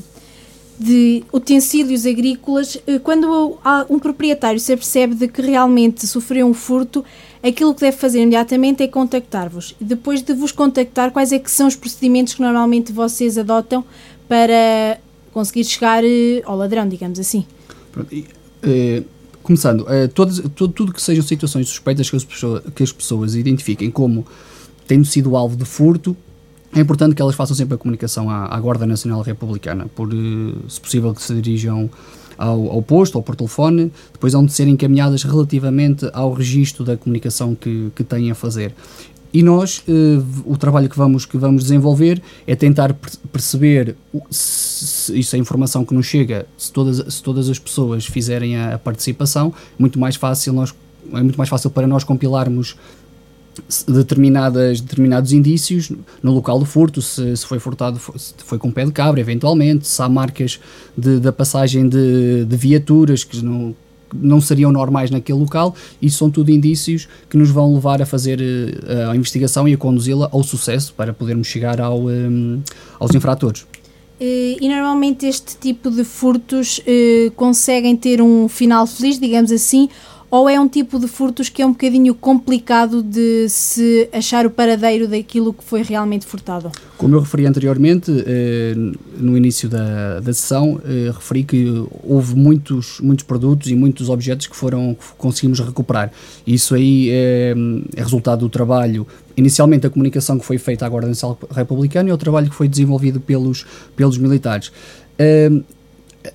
de 0.80 1.24
utensílios 1.34 2.06
agrícolas, 2.06 2.78
eh, 2.88 3.00
quando 3.00 3.58
um 3.90 4.00
proprietário 4.00 4.60
se 4.60 4.74
apercebe 4.74 5.16
de 5.16 5.28
que 5.28 5.42
realmente 5.42 6.08
sofreu 6.08 6.48
um 6.48 6.54
furto, 6.54 7.04
aquilo 7.44 7.74
que 7.74 7.82
deve 7.82 7.98
fazer 7.98 8.22
imediatamente 8.22 8.84
é 8.84 8.88
contactar-vos. 8.88 9.76
Depois 9.80 10.22
de 10.22 10.34
vos 10.34 10.52
contactar, 10.52 11.12
quais 11.12 11.32
é 11.32 11.40
que 11.40 11.50
são 11.50 11.68
os 11.68 11.76
procedimentos 11.76 12.34
que 12.34 12.42
normalmente 12.42 12.92
vocês 12.92 13.38
adotam 13.38 13.84
para 14.28 15.00
conseguir 15.34 15.64
chegar 15.64 16.04
eh, 16.04 16.42
ao 16.46 16.56
ladrão, 16.56 16.88
digamos 16.88 17.20
assim? 17.20 17.46
Pronto, 17.92 18.14
e, 18.14 18.26
eh, 18.64 19.04
começando, 19.42 19.82
uh, 19.82 20.08
todas, 20.14 20.40
todo, 20.56 20.74
tudo 20.74 20.94
que 20.94 21.02
sejam 21.02 21.24
situações 21.24 21.68
suspeitas 21.68 22.10
que 22.10 22.16
as, 22.16 22.24
pessoas, 22.24 22.64
que 22.76 22.84
as 22.84 22.92
pessoas 22.92 23.36
identifiquem 23.36 23.90
como 23.90 24.26
tendo 24.88 25.06
sido 25.06 25.36
alvo 25.36 25.56
de 25.56 25.66
furto, 25.66 26.16
é 26.74 26.80
importante 26.80 27.16
que 27.16 27.22
elas 27.22 27.36
façam 27.36 27.56
sempre 27.56 27.76
a 27.76 27.78
comunicação 27.78 28.30
à, 28.30 28.56
à 28.56 28.60
Guarda 28.60 28.86
Nacional 28.86 29.22
Republicana, 29.22 29.88
por, 29.96 30.10
se 30.70 30.80
possível, 30.80 31.14
que 31.14 31.22
se 31.22 31.34
dirijam 31.34 31.90
ao, 32.42 32.72
ao, 32.72 32.82
posto 32.82 33.16
ou 33.16 33.22
por 33.22 33.36
telefone, 33.36 33.92
depois 34.12 34.34
hão 34.34 34.44
de 34.44 34.52
ser 34.52 34.68
encaminhadas 34.68 35.24
relativamente 35.24 36.10
ao 36.12 36.34
registro 36.34 36.84
da 36.84 36.98
comunicação 36.98 37.54
que, 37.54 37.92
que 37.96 38.04
têm 38.04 38.32
a 38.32 38.36
fazer. 38.36 38.74
E 39.34 39.44
nós, 39.44 39.84
uh, 39.88 40.26
o 40.46 40.58
trabalho 40.58 40.90
que 40.90 40.98
vamos, 40.98 41.26
que 41.26 41.38
vamos 41.38 41.64
desenvolver 41.64 42.22
é 42.46 42.56
tentar 42.56 42.94
perceber 43.32 43.96
se, 44.30 45.18
isso 45.18 45.36
é 45.36 45.40
informação 45.40 45.86
que 45.86 45.94
nos 45.94 46.06
chega, 46.06 46.46
se 46.58 46.72
todas, 46.72 47.14
se 47.14 47.24
todas 47.24 47.48
as 47.48 47.58
pessoas 47.58 48.06
fizerem 48.06 48.58
a, 48.58 48.76
a 48.76 48.80
participação, 48.80 49.54
muito 49.80 49.98
mais 49.98 50.16
fácil 50.16 50.52
nós, 50.52 50.74
é 51.14 51.22
muito 51.22 51.38
mais 51.38 51.50
fácil 51.50 51.70
para 51.70 51.88
nós 51.88 52.04
compilarmos 52.04 52.76
determinadas, 53.88 54.82
determinados 54.82 55.32
indícios 55.32 55.92
no 56.22 56.34
local 56.34 56.60
do 56.60 56.66
furto, 56.66 57.02
se, 57.02 57.36
se 57.36 57.46
foi 57.46 57.60
furtado, 57.60 58.00
se 58.18 58.34
foi 58.38 58.58
com 58.58 58.72
pé 58.72 58.86
de 58.86 58.92
cabra, 58.92 59.20
eventualmente, 59.20 59.88
se 59.88 60.02
há 60.02 60.10
marcas 60.10 60.60
de, 60.98 61.20
da 61.20 61.32
passagem 61.32 61.88
de, 61.88 62.46
de 62.46 62.58
viaturas 62.58 63.24
que 63.24 63.44
não, 63.44 63.76
não 64.14 64.42
seriam 64.42 64.72
normais 64.72 65.10
naquele 65.10 65.40
local, 65.40 65.76
isso 66.02 66.18
são 66.18 66.30
tudo 66.30 66.52
indícios 66.52 67.08
que 67.30 67.38
nos 67.38 67.50
vão 67.50 67.74
levar 67.74 68.02
a 68.02 68.06
fazer 68.06 68.40
uh, 68.40 69.12
a 69.12 69.16
investigação 69.16 69.68
e 69.68 69.74
a 69.74 69.78
conduzi-la 69.78 70.30
ao 70.32 70.44
sucesso 70.44 70.94
para 70.96 71.14
podermos 71.14 71.48
chegar 71.48 71.80
ao, 71.80 72.02
um, 72.06 72.62
eh, 72.66 72.74
aos 73.00 73.14
infratores. 73.16 73.66
E, 74.24 74.58
e 74.62 74.70
normalmente 74.70 75.26
este 75.26 75.58
tipo 75.58 75.90
de 75.90 76.04
furtos 76.04 76.80
uh, 76.80 77.32
conseguem 77.32 77.98
ter 77.98 78.22
um 78.22 78.48
final 78.48 78.86
feliz, 78.86 79.20
digamos 79.20 79.52
assim, 79.52 79.90
ou 80.32 80.48
é 80.48 80.58
um 80.58 80.68
tipo 80.68 80.98
de 80.98 81.10
furtos 81.10 81.50
que 81.50 81.62
é 81.62 81.66
um 81.66 81.72
bocadinho 81.72 82.16
complicado 82.16 83.04
de 83.04 83.50
se 83.50 84.08
achar 84.14 84.46
o 84.46 84.50
paradeiro 84.50 85.06
daquilo 85.06 85.52
que 85.52 85.62
foi 85.62 85.84
realmente 85.84 86.26
furtado? 86.26 86.72
Como 86.98 87.14
eu 87.16 87.20
referi 87.20 87.46
anteriormente, 87.46 88.10
eh, 88.26 88.74
no 89.18 89.36
início 89.36 89.68
da, 89.68 90.22
da 90.22 90.34
sessão, 90.34 90.80
eh, 90.86 91.12
referi 91.14 91.44
que 91.44 91.86
houve 92.02 92.34
muitos, 92.34 93.02
muitos 93.02 93.26
produtos 93.26 93.70
e 93.70 93.76
muitos 93.76 94.08
objetos 94.08 94.48
que 94.48 94.56
foram 94.56 94.96
que 94.96 95.06
conseguimos 95.18 95.60
recuperar. 95.60 96.14
Isso 96.48 96.76
aí 96.76 97.10
é, 97.12 97.54
é 97.98 98.02
resultado 98.02 98.40
do 98.40 98.50
trabalho 98.50 99.06
inicialmente 99.36 99.86
a 99.86 99.90
comunicação 99.90 100.40
que 100.40 100.46
foi 100.46 100.58
feita 100.58 100.86
à 100.86 100.90
Guarda 100.90 101.10
Nacional 101.10 101.38
Republicana 101.54 102.08
e 102.08 102.14
o 102.14 102.18
trabalho 102.18 102.50
que 102.50 102.56
foi 102.56 102.70
desenvolvido 102.70 103.20
pelos, 103.20 103.66
pelos 103.98 104.18
militares. 104.18 104.72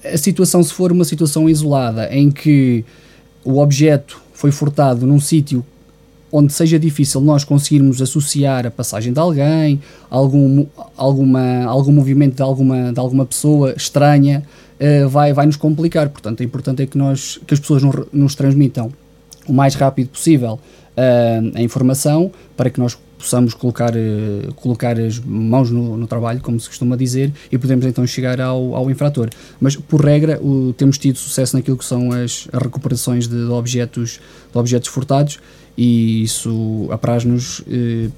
A 0.04 0.18
situação, 0.18 0.62
se 0.62 0.72
for 0.72 0.92
uma 0.92 1.04
situação 1.04 1.48
isolada 1.48 2.12
em 2.12 2.30
que 2.30 2.84
o 3.46 3.58
objeto 3.60 4.20
foi 4.34 4.50
furtado 4.50 5.06
num 5.06 5.20
sítio 5.20 5.64
onde 6.32 6.52
seja 6.52 6.78
difícil 6.78 7.20
nós 7.20 7.44
conseguirmos 7.44 8.02
associar 8.02 8.66
a 8.66 8.70
passagem 8.70 9.12
de 9.12 9.20
alguém, 9.20 9.80
algum, 10.10 10.66
alguma, 10.96 11.64
algum 11.64 11.92
movimento 11.92 12.34
de 12.34 12.42
alguma, 12.42 12.92
de 12.92 12.98
alguma 12.98 13.24
pessoa 13.24 13.72
estranha, 13.76 14.42
uh, 14.80 15.08
vai, 15.08 15.32
vai 15.32 15.46
nos 15.46 15.56
complicar. 15.56 16.08
Portanto, 16.08 16.40
é 16.40 16.44
importante 16.44 16.82
é 16.82 16.86
que, 16.86 16.98
nós, 16.98 17.38
que 17.46 17.54
as 17.54 17.60
pessoas 17.60 17.82
nos, 18.12 18.34
transmitam 18.34 18.92
o 19.46 19.52
mais 19.52 19.76
rápido 19.76 20.08
possível 20.08 20.54
uh, 20.96 21.52
a 21.54 21.62
informação 21.62 22.32
para 22.56 22.68
que 22.68 22.80
nós 22.80 22.98
possamos 23.26 23.54
colocar, 23.54 23.92
uh, 23.94 24.54
colocar 24.54 24.98
as 24.98 25.18
mãos 25.18 25.68
no, 25.68 25.96
no, 25.96 26.06
trabalho, 26.06 26.40
como 26.40 26.58
se 26.60 26.68
costuma 26.68 26.96
dizer, 26.96 27.32
e 27.50 27.58
podemos 27.58 27.84
então 27.84 28.06
chegar 28.06 28.40
ao, 28.40 28.74
ao 28.74 28.88
infrator. 28.88 29.28
Mas, 29.60 29.74
por 29.74 30.00
regra, 30.00 30.40
o, 30.40 30.72
temos 30.72 30.96
tido 30.96 31.18
sucesso 31.18 31.56
naquilo 31.56 31.76
que 31.76 31.84
são 31.84 32.12
as, 32.12 32.48
as 32.52 32.62
recuperações 32.62 33.26
de, 33.26 33.36
de, 33.36 33.50
objetos, 33.50 34.20
de 34.52 34.58
objetos 34.58 34.88
furtados 34.88 35.40
e 35.76 36.22
isso 36.22 36.88
apraz-nos 36.90 37.58
uh, 37.60 38.12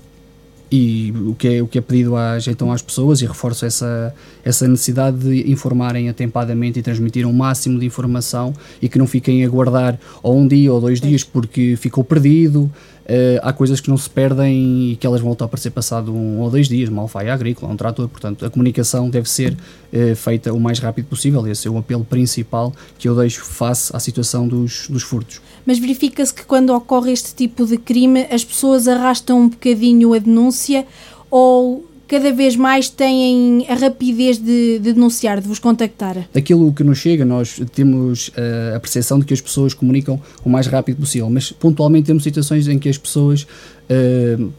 e 0.70 1.12
o 1.26 1.34
que 1.34 1.48
é, 1.48 1.62
o 1.62 1.66
que 1.66 1.78
é 1.78 1.80
pedido 1.80 2.14
às, 2.14 2.46
então 2.46 2.70
às 2.70 2.82
pessoas 2.82 3.22
e 3.22 3.26
reforço 3.26 3.64
essa, 3.64 4.14
essa 4.44 4.68
necessidade 4.68 5.16
de 5.16 5.50
informarem 5.50 6.08
atempadamente 6.08 6.78
e 6.78 6.82
transmitir 6.82 7.26
um 7.26 7.32
máximo 7.32 7.78
de 7.78 7.86
informação 7.86 8.52
e 8.80 8.88
que 8.88 8.98
não 8.98 9.06
fiquem 9.06 9.44
a 9.44 9.48
guardar 9.48 9.98
ou 10.22 10.36
um 10.36 10.46
dia 10.46 10.72
ou 10.72 10.80
dois 10.80 11.00
dias 11.00 11.24
porque 11.24 11.74
ficou 11.76 12.04
perdido 12.04 12.70
Uh, 13.08 13.40
há 13.40 13.54
coisas 13.54 13.80
que 13.80 13.88
não 13.88 13.96
se 13.96 14.10
perdem 14.10 14.90
e 14.90 14.96
que 14.96 15.06
elas 15.06 15.22
voltam 15.22 15.46
a 15.46 15.46
aparecer 15.46 15.70
passado 15.70 16.14
um 16.14 16.40
ou 16.40 16.50
dois 16.50 16.68
dias, 16.68 16.90
uma 16.90 17.00
alfaia 17.00 17.32
agrícola, 17.32 17.72
um 17.72 17.76
trator, 17.76 18.06
portanto 18.06 18.44
a 18.44 18.50
comunicação 18.50 19.08
deve 19.08 19.26
ser 19.30 19.54
uh, 19.54 20.14
feita 20.14 20.52
o 20.52 20.60
mais 20.60 20.78
rápido 20.78 21.06
possível, 21.06 21.46
esse 21.46 21.66
é 21.66 21.70
o 21.70 21.78
apelo 21.78 22.04
principal 22.04 22.70
que 22.98 23.08
eu 23.08 23.16
deixo 23.16 23.42
face 23.46 23.96
à 23.96 23.98
situação 23.98 24.46
dos, 24.46 24.88
dos 24.88 25.02
furtos. 25.02 25.40
Mas 25.64 25.78
verifica-se 25.78 26.34
que 26.34 26.44
quando 26.44 26.68
ocorre 26.68 27.10
este 27.10 27.34
tipo 27.34 27.64
de 27.64 27.78
crime 27.78 28.26
as 28.30 28.44
pessoas 28.44 28.86
arrastam 28.86 29.40
um 29.40 29.48
bocadinho 29.48 30.12
a 30.12 30.18
denúncia 30.18 30.86
ou 31.30 31.87
cada 32.08 32.32
vez 32.32 32.56
mais 32.56 32.88
têm 32.88 33.66
a 33.68 33.74
rapidez 33.74 34.38
de, 34.38 34.78
de, 34.78 34.92
denunciar, 34.94 35.40
de 35.40 35.46
vos 35.46 35.58
contactar? 35.58 36.26
Daquilo 36.32 36.72
que 36.72 36.82
nos 36.82 36.98
chega, 36.98 37.24
nós 37.24 37.60
temos 37.74 38.28
uh, 38.28 38.76
a 38.76 38.80
percepção 38.80 39.18
de 39.18 39.26
que 39.26 39.34
as 39.34 39.40
pessoas 39.40 39.74
comunicam 39.74 40.18
o 40.42 40.48
mais 40.48 40.66
rápido 40.66 40.96
possível, 40.96 41.28
mas 41.28 41.52
pontualmente 41.52 42.06
temos 42.06 42.22
situações 42.22 42.66
em 42.66 42.78
que 42.78 42.88
as 42.88 42.96
pessoas 42.96 43.42
uh, 43.90 44.50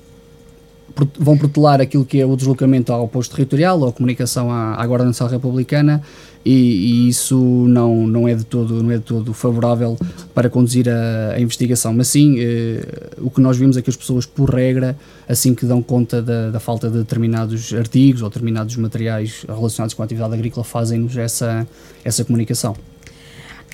vão 1.17 1.37
protelar 1.37 1.81
aquilo 1.81 2.05
que 2.05 2.21
é 2.21 2.25
o 2.25 2.35
deslocamento 2.35 2.93
ao 2.93 3.07
posto 3.07 3.35
territorial 3.35 3.79
ou 3.79 3.87
a 3.87 3.91
comunicação 3.91 4.51
à, 4.51 4.75
à 4.75 4.85
Guarda 4.85 5.05
Nacional 5.05 5.33
Republicana 5.33 6.03
e, 6.45 6.51
e, 6.51 7.09
isso 7.09 7.37
não, 7.67 8.07
não, 8.07 8.27
é 8.27 8.33
de 8.33 8.43
todo, 8.43 8.81
não 8.81 8.91
é 8.91 8.97
de 8.97 9.03
todo 9.03 9.33
favorável 9.33 9.97
para 10.33 10.49
conduzir 10.49 10.87
a, 10.89 11.33
a 11.35 11.39
investigação. 11.39 11.93
Mas 11.93 12.07
sim, 12.07 12.37
eh, 12.39 13.11
o 13.17 13.29
que 13.29 13.41
nós 13.41 13.57
vimos 13.57 13.75
é 13.75 13.81
que 13.81 13.89
as 13.89 13.95
pessoas, 13.95 14.25
por 14.25 14.49
regra, 14.49 14.97
assim 15.27 15.53
que 15.53 15.65
dão 15.65 15.81
conta 15.81 16.21
da, 16.21 16.49
da 16.49 16.59
falta 16.59 16.89
de 16.89 16.97
determinados 16.99 17.73
artigos 17.73 18.21
ou 18.21 18.29
determinados 18.29 18.75
materiais 18.77 19.45
relacionados 19.47 19.93
com 19.93 20.01
a 20.01 20.05
atividade 20.05 20.33
agrícola, 20.33 20.63
fazem-nos 20.63 21.17
essa, 21.17 21.67
essa 22.03 22.23
comunicação 22.23 22.75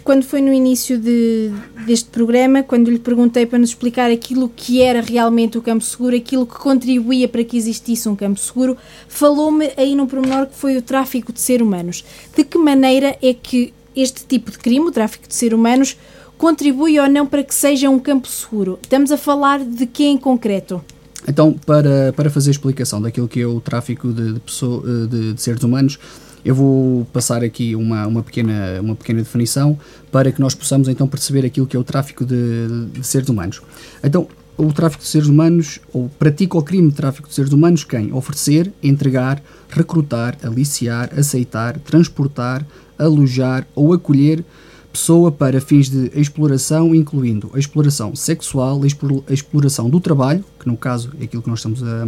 quando 0.06 0.24
foi 0.24 0.40
no 0.40 0.54
início 0.54 1.00
de, 1.00 1.52
deste 1.84 2.12
programa, 2.12 2.62
quando 2.62 2.92
lhe 2.92 3.00
perguntei 3.00 3.44
para 3.44 3.58
nos 3.58 3.72
explicar 3.72 4.12
aquilo 4.12 4.48
que 4.56 4.80
era 4.80 5.02
realmente 5.02 5.58
o 5.58 5.64
campo 5.64 5.84
seguro, 5.84 6.16
aquilo 6.16 6.46
que 6.46 6.54
contribuía 6.54 7.28
para 7.28 7.44
que 7.44 7.58
existisse 7.58 8.08
um 8.08 8.16
campo 8.16 8.40
seguro, 8.40 8.78
falou-me 9.08 9.72
aí 9.76 9.96
num 9.96 10.06
pormenor 10.06 10.46
que 10.46 10.56
foi 10.56 10.78
o 10.78 10.82
tráfico 10.82 11.34
de 11.34 11.42
seres 11.42 11.66
humanos. 11.66 12.06
De 12.38 12.44
que 12.44 12.56
maneira 12.56 13.18
é 13.20 13.34
que 13.34 13.74
este 13.96 14.24
tipo 14.28 14.52
de 14.52 14.60
crime, 14.60 14.86
o 14.86 14.92
tráfico 14.92 15.28
de 15.28 15.34
seres 15.34 15.58
humanos, 15.58 15.98
contribui 16.38 17.00
ou 17.00 17.10
não 17.10 17.26
para 17.26 17.44
que 17.44 17.56
seja 17.56 17.90
um 17.90 17.98
campo 17.98 18.28
seguro? 18.28 18.78
Estamos 18.84 19.12
a 19.12 19.18
falar 19.18 19.66
de 19.66 19.88
quem 19.88 20.14
em 20.14 20.18
concreto? 20.20 20.86
Então, 21.28 21.54
para, 21.66 22.14
para 22.14 22.30
fazer 22.30 22.52
a 22.52 22.52
explicação 22.52 23.02
daquilo 23.02 23.28
que 23.28 23.42
é 23.42 23.48
o 23.48 23.60
tráfico 23.60 24.14
de, 24.14 24.34
de, 24.34 24.40
pessoa, 24.40 25.08
de, 25.08 25.34
de 25.34 25.42
seres 25.42 25.64
humanos, 25.64 25.98
eu 26.46 26.54
vou 26.54 27.06
passar 27.06 27.44
aqui 27.44 27.75
uma, 27.75 28.06
uma, 28.06 28.22
pequena, 28.22 28.80
uma 28.80 28.96
pequena 28.96 29.20
definição 29.20 29.78
para 30.12 30.32
que 30.32 30.40
nós 30.40 30.54
possamos 30.54 30.88
então 30.88 31.08
perceber 31.08 31.44
aquilo 31.44 31.66
que 31.66 31.75
é 31.75 31.80
o 31.80 31.84
tráfico 31.84 32.24
de, 32.24 32.86
de 32.94 33.04
seres 33.06 33.28
humanos. 33.28 33.64
Então, 34.04 34.28
o 34.56 34.72
tráfico 34.72 35.02
de 35.02 35.10
seres 35.10 35.28
humanos, 35.28 35.80
ou 35.92 36.08
pratica 36.20 36.56
o 36.56 36.62
crime 36.62 36.90
de 36.90 36.96
tráfico 36.96 37.28
de 37.28 37.34
seres 37.34 37.52
humanos, 37.52 37.84
quem? 37.84 38.14
Oferecer, 38.14 38.72
entregar, 38.82 39.42
recrutar, 39.70 40.38
aliciar, 40.44 41.10
aceitar, 41.18 41.80
transportar, 41.80 42.66
alojar 42.98 43.68
ou 43.74 43.92
acolher 43.92 44.46
pessoa 44.94 45.32
para 45.32 45.60
fins 45.60 45.90
de 45.90 46.10
exploração, 46.16 46.96
incluindo 46.96 47.52
a 47.54 47.60
exploração 47.60 48.16
sexual, 48.16 48.82
a 49.28 49.34
exploração 49.34 49.90
do 49.90 50.00
trabalho, 50.00 50.46
que 50.60 50.68
no 50.68 50.78
caso 50.78 51.12
é 51.20 51.25
aquilo 51.25 51.42
que 51.42 51.50
nós 51.50 51.60
estamos 51.60 51.84
a, 51.84 52.08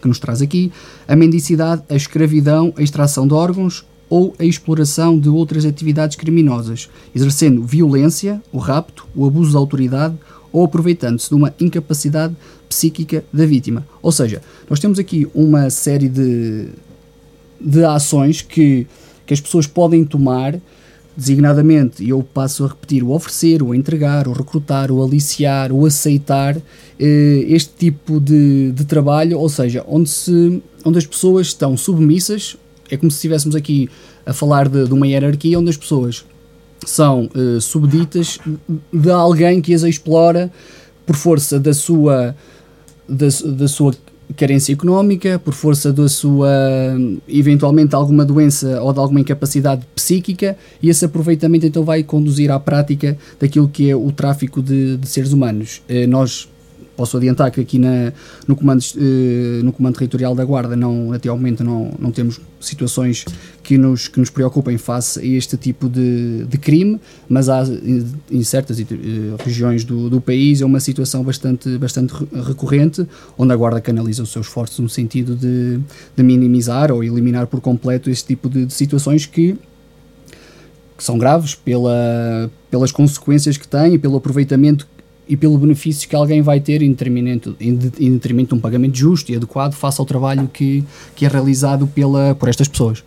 que 0.00 0.08
nos 0.08 0.18
traz 0.18 0.42
aqui, 0.42 0.72
a 1.06 1.14
mendicidade, 1.16 1.82
a 1.88 1.94
escravidão, 1.94 2.72
a 2.76 2.82
extração 2.82 3.26
de 3.26 3.34
órgãos 3.34 3.84
ou 4.08 4.34
a 4.38 4.44
exploração 4.44 5.18
de 5.18 5.28
outras 5.28 5.64
atividades 5.64 6.16
criminosas, 6.16 6.90
exercendo 7.14 7.64
violência, 7.64 8.42
o 8.52 8.58
rapto, 8.58 9.06
o 9.14 9.26
abuso 9.26 9.50
de 9.52 9.56
autoridade 9.56 10.14
ou 10.52 10.64
aproveitando-se 10.64 11.30
de 11.30 11.34
uma 11.34 11.54
incapacidade 11.58 12.36
psíquica 12.68 13.24
da 13.32 13.46
vítima. 13.46 13.86
Ou 14.02 14.12
seja, 14.12 14.42
nós 14.68 14.78
temos 14.78 14.98
aqui 14.98 15.26
uma 15.34 15.70
série 15.70 16.08
de, 16.08 16.68
de 17.58 17.84
ações 17.84 18.42
que, 18.42 18.86
que 19.24 19.32
as 19.32 19.40
pessoas 19.40 19.66
podem 19.66 20.04
tomar 20.04 20.60
designadamente, 21.16 22.02
e 22.02 22.08
eu 22.10 22.22
passo 22.22 22.64
a 22.64 22.68
repetir, 22.68 23.02
o 23.02 23.10
oferecer, 23.10 23.62
o 23.62 23.74
entregar, 23.74 24.26
o 24.26 24.32
recrutar, 24.32 24.90
o 24.90 25.02
aliciar, 25.02 25.70
o 25.70 25.84
aceitar 25.84 26.56
eh, 26.98 27.44
este 27.48 27.72
tipo 27.76 28.18
de, 28.18 28.72
de 28.72 28.84
trabalho, 28.84 29.38
ou 29.38 29.48
seja, 29.48 29.84
onde, 29.86 30.08
se, 30.08 30.62
onde 30.84 30.98
as 30.98 31.06
pessoas 31.06 31.48
estão 31.48 31.76
submissas, 31.76 32.56
é 32.90 32.96
como 32.96 33.10
se 33.10 33.16
estivéssemos 33.16 33.54
aqui 33.54 33.90
a 34.24 34.32
falar 34.32 34.68
de, 34.68 34.86
de 34.86 34.92
uma 34.92 35.06
hierarquia 35.06 35.58
onde 35.58 35.70
as 35.70 35.76
pessoas 35.76 36.24
são 36.86 37.28
uh, 37.34 37.60
subditas 37.60 38.38
de 38.92 39.10
alguém 39.10 39.60
que 39.60 39.72
as 39.74 39.82
explora 39.82 40.50
por 41.06 41.16
força 41.16 41.58
da 41.58 41.74
sua, 41.74 42.34
da, 43.08 43.26
da 43.56 43.68
sua 43.68 43.94
carência 44.36 44.72
económica, 44.72 45.38
por 45.38 45.54
força 45.54 45.92
da 45.92 46.08
sua, 46.08 46.48
eventualmente, 47.28 47.94
alguma 47.94 48.24
doença 48.24 48.82
ou 48.82 48.92
de 48.92 48.98
alguma 48.98 49.20
incapacidade 49.20 49.82
psíquica, 49.94 50.56
e 50.82 50.88
esse 50.88 51.04
aproveitamento 51.04 51.66
então 51.66 51.84
vai 51.84 52.02
conduzir 52.02 52.50
à 52.50 52.58
prática 52.58 53.16
daquilo 53.40 53.68
que 53.68 53.90
é 53.90 53.96
o 53.96 54.10
tráfico 54.12 54.62
de, 54.62 54.96
de 54.96 55.08
seres 55.08 55.32
humanos. 55.32 55.82
Uh, 55.88 56.06
nós 56.08 56.48
posso 56.96 57.16
adiantar 57.16 57.50
que 57.50 57.60
aqui 57.60 57.78
na, 57.78 58.12
no, 58.46 58.54
comando, 58.54 58.80
uh, 58.80 59.64
no 59.64 59.72
comando 59.72 59.94
territorial 59.94 60.34
da 60.34 60.44
Guarda, 60.44 60.76
não, 60.76 61.12
até 61.12 61.28
ao 61.28 61.36
momento, 61.36 61.64
não, 61.64 61.92
não 61.98 62.10
temos 62.10 62.40
situações 62.60 63.24
que 63.62 63.78
nos, 63.78 64.08
que 64.08 64.20
nos 64.20 64.30
preocupem 64.30 64.78
face 64.78 65.20
a 65.20 65.24
este 65.24 65.56
tipo 65.56 65.88
de, 65.88 66.44
de 66.44 66.58
crime, 66.58 67.00
mas 67.28 67.48
há 67.48 67.64
em 68.30 68.42
certas 68.42 68.78
uh, 68.78 68.84
regiões 69.44 69.84
do, 69.84 70.10
do 70.10 70.20
país 70.20 70.60
é 70.60 70.66
uma 70.66 70.80
situação 70.80 71.22
bastante, 71.22 71.76
bastante 71.78 72.14
recorrente, 72.46 73.06
onde 73.36 73.52
a 73.52 73.56
Guarda 73.56 73.80
canaliza 73.80 74.22
os 74.22 74.30
seus 74.30 74.46
esforços 74.46 74.78
no 74.78 74.88
sentido 74.88 75.34
de, 75.34 75.80
de 76.16 76.22
minimizar 76.22 76.92
ou 76.92 77.02
eliminar 77.02 77.46
por 77.46 77.60
completo 77.60 78.10
este 78.10 78.26
tipo 78.26 78.48
de, 78.48 78.66
de 78.66 78.72
situações 78.72 79.26
que 79.26 79.56
que 81.02 81.06
são 81.06 81.18
graves 81.18 81.56
pela, 81.56 82.48
pelas 82.70 82.92
consequências 82.92 83.56
que 83.56 83.66
têm 83.66 83.94
e 83.94 83.98
pelo 83.98 84.16
aproveitamento 84.16 84.86
e 85.32 85.36
pelo 85.36 85.56
benefício 85.56 86.06
que 86.06 86.14
alguém 86.14 86.42
vai 86.42 86.60
ter 86.60 86.82
em 86.82 86.90
detrimento, 86.90 87.56
em, 87.58 87.74
de 87.74 88.54
um 88.54 88.60
pagamento 88.60 88.98
justo 88.98 89.32
e 89.32 89.36
adequado 89.36 89.72
face 89.72 89.98
ao 89.98 90.04
trabalho 90.04 90.46
que, 90.52 90.84
que 91.16 91.24
é 91.24 91.28
realizado 91.28 91.86
pela, 91.86 92.34
por 92.34 92.50
estas 92.50 92.68
pessoas. 92.68 92.98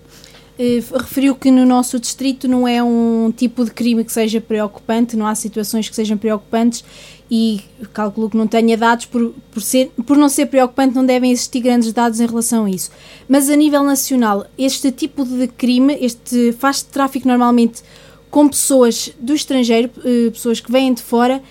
Uh, 0.57 0.97
referiu 0.97 1.35
que 1.35 1.51
no 1.51 1.67
nosso 1.67 1.99
distrito 1.99 2.47
não 2.47 2.67
é 2.67 2.81
um 2.81 3.31
tipo 3.31 3.63
de 3.63 3.69
crime 3.69 4.03
que 4.03 4.11
seja 4.11 4.41
preocupante, 4.41 5.15
não 5.15 5.27
há 5.27 5.35
situações 5.35 5.87
que 5.87 5.95
sejam 5.95 6.17
preocupantes 6.17 6.83
e 7.29 7.61
calculo 7.93 8.27
que 8.27 8.37
não 8.37 8.47
tenha 8.47 8.75
dados 8.75 9.05
por, 9.05 9.31
por, 9.51 9.61
ser, 9.61 9.91
por 10.07 10.17
não 10.17 10.27
ser 10.27 10.47
preocupante, 10.47 10.95
não 10.95 11.05
devem 11.05 11.31
existir 11.31 11.59
grandes 11.59 11.93
dados 11.93 12.19
em 12.19 12.25
relação 12.25 12.65
a 12.65 12.69
isso. 12.71 12.89
Mas 13.29 13.51
a 13.51 13.55
nível 13.55 13.83
nacional, 13.83 14.47
este 14.57 14.91
tipo 14.91 15.23
de 15.23 15.45
crime, 15.45 15.95
este 16.01 16.53
faz 16.53 16.81
tráfico 16.81 17.27
normalmente 17.27 17.83
com 18.31 18.49
pessoas 18.49 19.11
do 19.19 19.35
estrangeiro, 19.35 19.91
uh, 19.99 20.31
pessoas 20.31 20.59
que 20.59 20.71
vêm 20.71 20.91
de 20.91 21.03
fora, 21.03 21.43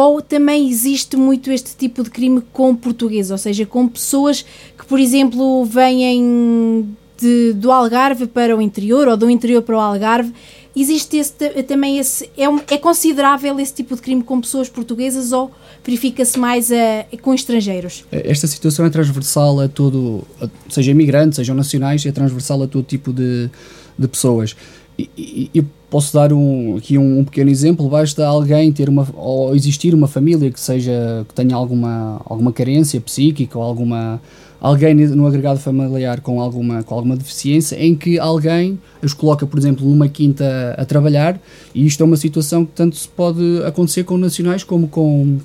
ou 0.00 0.22
também 0.22 0.68
existe 0.68 1.16
muito 1.16 1.50
este 1.50 1.76
tipo 1.76 2.02
de 2.02 2.10
crime 2.10 2.42
com 2.52 2.74
portugueses, 2.74 3.30
ou 3.30 3.38
seja, 3.38 3.66
com 3.66 3.86
pessoas 3.86 4.44
que, 4.76 4.86
por 4.86 4.98
exemplo, 4.98 5.64
vêm 5.64 6.88
de, 7.20 7.52
do 7.52 7.70
Algarve 7.70 8.26
para 8.26 8.56
o 8.56 8.62
interior 8.62 9.06
ou 9.06 9.16
do 9.16 9.28
interior 9.28 9.62
para 9.62 9.76
o 9.76 9.80
Algarve. 9.80 10.32
Existe 10.74 11.16
esse, 11.16 11.32
também 11.64 11.98
esse. 11.98 12.30
É, 12.36 12.74
é, 12.74 12.78
considerável 12.78 13.58
esse 13.58 13.74
tipo 13.74 13.94
de 13.96 14.00
crime 14.00 14.22
com 14.22 14.40
pessoas 14.40 14.68
portuguesas 14.68 15.32
ou 15.32 15.50
verifica-se 15.84 16.38
mais 16.38 16.70
a, 16.70 17.04
com 17.20 17.34
estrangeiros? 17.34 18.04
Esta 18.10 18.46
situação 18.46 18.86
é 18.86 18.90
transversal 18.90 19.60
a 19.60 19.68
todo, 19.68 20.22
seja 20.68 20.92
imigrantes, 20.92 21.36
sejam 21.36 21.56
nacionais, 21.56 22.06
é 22.06 22.12
transversal 22.12 22.62
a 22.62 22.68
todo 22.68 22.84
tipo 22.84 23.12
de, 23.12 23.50
de 23.98 24.08
pessoas. 24.08 24.56
E, 24.96 25.50
e, 25.54 25.64
posso 25.90 26.14
dar 26.14 26.32
um, 26.32 26.76
aqui 26.76 26.96
um, 26.96 27.18
um, 27.18 27.24
pequeno 27.24 27.50
exemplo. 27.50 27.88
Basta 27.88 28.24
alguém 28.24 28.72
ter 28.72 28.88
uma 28.88 29.06
ou 29.14 29.54
existir 29.54 29.92
uma 29.92 30.06
família 30.06 30.50
que 30.50 30.60
seja 30.60 31.26
que 31.28 31.34
tenha 31.34 31.54
alguma 31.54 32.22
alguma 32.24 32.52
carência 32.52 33.00
psíquica 33.00 33.58
ou 33.58 33.64
alguma 33.64 34.22
alguém 34.60 34.94
no 34.94 35.26
agregado 35.26 35.58
familiar 35.58 36.20
com 36.20 36.40
alguma 36.40 36.82
com 36.82 36.94
alguma 36.94 37.16
deficiência 37.16 37.76
em 37.76 37.94
que 37.94 38.18
alguém 38.18 38.78
os 39.02 39.12
coloca, 39.12 39.46
por 39.46 39.58
exemplo, 39.58 39.86
numa 39.86 40.08
quinta 40.08 40.74
a 40.78 40.84
trabalhar 40.84 41.40
e 41.74 41.84
isto 41.84 42.02
é 42.02 42.06
uma 42.06 42.16
situação 42.16 42.64
que 42.64 42.72
tanto 42.72 42.96
se 42.96 43.08
pode 43.08 43.62
acontecer 43.64 44.04
com 44.04 44.16
nacionais 44.16 44.62
como 44.62 44.86
com 44.86 45.38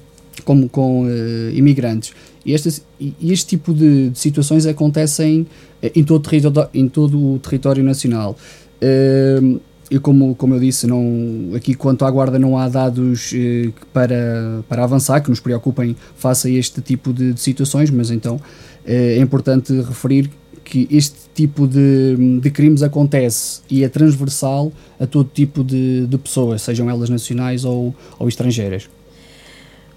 como 0.43 0.69
com 0.69 1.05
uh, 1.05 1.49
imigrantes. 1.53 2.13
E 2.45 2.53
este, 2.53 2.83
este 3.23 3.47
tipo 3.47 3.73
de, 3.73 4.09
de 4.09 4.19
situações 4.19 4.65
acontecem 4.65 5.47
eh, 5.81 5.91
em 5.95 6.03
todo, 6.03 6.29
em 6.73 6.87
todo 6.87 7.33
o 7.33 7.39
território 7.39 7.83
nacional. 7.83 8.37
Uh, 8.81 9.59
e 9.89 9.99
como, 9.99 10.35
como 10.35 10.55
eu 10.55 10.59
disse, 10.59 10.87
não, 10.87 11.51
aqui 11.55 11.75
quanto 11.75 12.05
à 12.05 12.11
guarda 12.11 12.39
não 12.39 12.57
há 12.57 12.67
dados 12.67 13.31
uh, 13.31 13.73
para, 13.93 14.63
para 14.67 14.83
avançar 14.83 15.21
que 15.21 15.29
nos 15.29 15.39
preocupem 15.39 15.95
face 16.15 16.47
a 16.47 16.51
este 16.51 16.81
tipo 16.81 17.13
de, 17.13 17.33
de 17.33 17.39
situações, 17.39 17.89
mas 17.89 18.09
então 18.09 18.35
uh, 18.35 18.41
é 18.85 19.19
importante 19.19 19.73
referir 19.81 20.29
que 20.63 20.87
este 20.89 21.17
tipo 21.33 21.67
de, 21.67 22.39
de 22.41 22.49
crimes 22.49 22.81
acontece 22.81 23.61
e 23.69 23.83
é 23.83 23.89
transversal 23.89 24.73
a 24.99 25.05
todo 25.05 25.29
tipo 25.31 25.63
de, 25.63 26.07
de 26.07 26.17
pessoas, 26.17 26.63
sejam 26.63 26.89
elas 26.89 27.09
nacionais 27.09 27.63
ou, 27.63 27.93
ou 28.17 28.27
estrangeiras. 28.27 28.89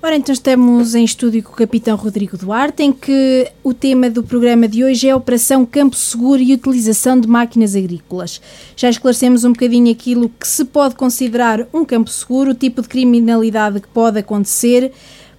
Ora, 0.00 0.14
então 0.14 0.32
estamos 0.32 0.94
em 0.94 1.02
estúdio 1.02 1.42
com 1.42 1.52
o 1.52 1.56
Capitão 1.56 1.96
Rodrigo 1.96 2.38
Duarte, 2.38 2.84
em 2.84 2.92
que 2.92 3.50
o 3.64 3.74
tema 3.74 4.08
do 4.08 4.22
programa 4.22 4.68
de 4.68 4.84
hoje 4.84 5.08
é 5.08 5.10
a 5.10 5.16
Operação 5.16 5.66
Campo 5.66 5.96
Seguro 5.96 6.40
e 6.40 6.54
Utilização 6.54 7.18
de 7.18 7.26
Máquinas 7.26 7.74
Agrícolas. 7.74 8.40
Já 8.76 8.88
esclarecemos 8.88 9.42
um 9.42 9.52
bocadinho 9.52 9.90
aquilo 9.90 10.28
que 10.28 10.46
se 10.46 10.64
pode 10.64 10.94
considerar 10.94 11.66
um 11.74 11.84
campo 11.84 12.10
seguro, 12.10 12.52
o 12.52 12.54
tipo 12.54 12.80
de 12.80 12.86
criminalidade 12.86 13.80
que 13.80 13.88
pode 13.88 14.20
acontecer. 14.20 14.92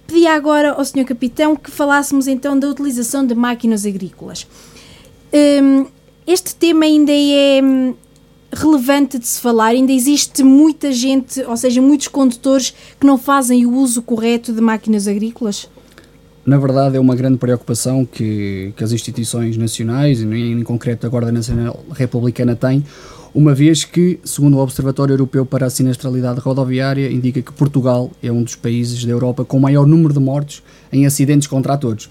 Pedia 0.06 0.34
agora 0.34 0.72
ao 0.72 0.84
Sr. 0.84 1.06
Capitão 1.06 1.56
que 1.56 1.70
falássemos 1.70 2.28
então 2.28 2.58
da 2.58 2.68
utilização 2.68 3.26
de 3.26 3.34
máquinas 3.34 3.86
agrícolas. 3.86 4.46
Um, 5.32 5.86
este 6.26 6.54
tema 6.54 6.84
ainda 6.84 7.12
é 7.12 7.62
relevante 8.52 9.18
de 9.18 9.26
se 9.26 9.40
falar. 9.40 9.68
Ainda 9.68 9.92
existe 9.92 10.42
muita 10.42 10.92
gente, 10.92 11.40
ou 11.42 11.56
seja, 11.56 11.80
muitos 11.80 12.08
condutores 12.08 12.74
que 12.98 13.06
não 13.06 13.18
fazem 13.18 13.66
o 13.66 13.74
uso 13.74 14.02
correto 14.02 14.52
de 14.52 14.60
máquinas 14.60 15.06
agrícolas? 15.06 15.68
Na 16.44 16.58
verdade, 16.58 16.96
é 16.96 17.00
uma 17.00 17.14
grande 17.14 17.38
preocupação 17.38 18.04
que, 18.04 18.72
que 18.76 18.82
as 18.82 18.92
instituições 18.92 19.56
nacionais, 19.56 20.22
em 20.22 20.62
concreto 20.62 21.06
a 21.06 21.10
Guarda 21.10 21.30
Nacional 21.30 21.84
Republicana, 21.92 22.56
têm, 22.56 22.84
uma 23.32 23.54
vez 23.54 23.84
que, 23.84 24.18
segundo 24.24 24.56
o 24.56 24.60
Observatório 24.60 25.12
Europeu 25.12 25.46
para 25.46 25.66
a 25.66 25.70
Sinistralidade 25.70 26.40
Rodoviária, 26.40 27.10
indica 27.10 27.40
que 27.40 27.52
Portugal 27.52 28.10
é 28.22 28.32
um 28.32 28.42
dos 28.42 28.56
países 28.56 29.04
da 29.04 29.12
Europa 29.12 29.44
com 29.44 29.60
maior 29.60 29.86
número 29.86 30.12
de 30.12 30.18
mortes 30.18 30.62
em 30.92 31.06
acidentes 31.06 31.46
com 31.46 31.62
tratores. 31.62 32.10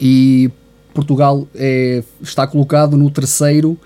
E 0.00 0.50
Portugal 0.94 1.46
é, 1.54 2.02
está 2.22 2.46
colocado 2.46 2.96
no 2.96 3.10
terceiro 3.10 3.76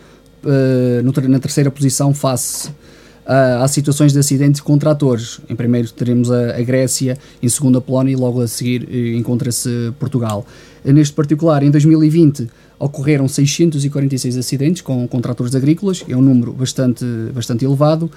uh, 0.44 1.28
na 1.28 1.38
terceira 1.38 1.70
posição 1.70 2.14
face 2.14 2.68
uh, 2.68 3.62
às 3.62 3.70
situações 3.70 4.12
de 4.12 4.18
acidentes 4.18 4.60
com 4.60 4.76
tratores. 4.78 5.40
Em 5.48 5.56
primeiro 5.56 5.90
teremos 5.92 6.30
a, 6.30 6.56
a 6.56 6.62
Grécia, 6.62 7.18
em 7.42 7.48
segundo 7.48 7.78
a 7.78 7.80
Polónia 7.80 8.12
e 8.12 8.16
logo 8.16 8.40
a 8.40 8.48
seguir 8.48 8.84
uh, 8.84 9.18
encontra-se 9.18 9.92
Portugal. 9.98 10.46
neste 10.84 11.14
particular, 11.14 11.62
em 11.62 11.70
2020 11.70 12.48
ocorreram 12.78 13.28
646 13.28 14.38
acidentes 14.38 14.82
com, 14.82 15.06
com 15.06 15.20
tratores 15.20 15.54
agrícolas, 15.54 16.02
é 16.08 16.16
um 16.16 16.22
número 16.22 16.52
bastante, 16.52 17.04
bastante 17.34 17.62
elevado, 17.62 18.10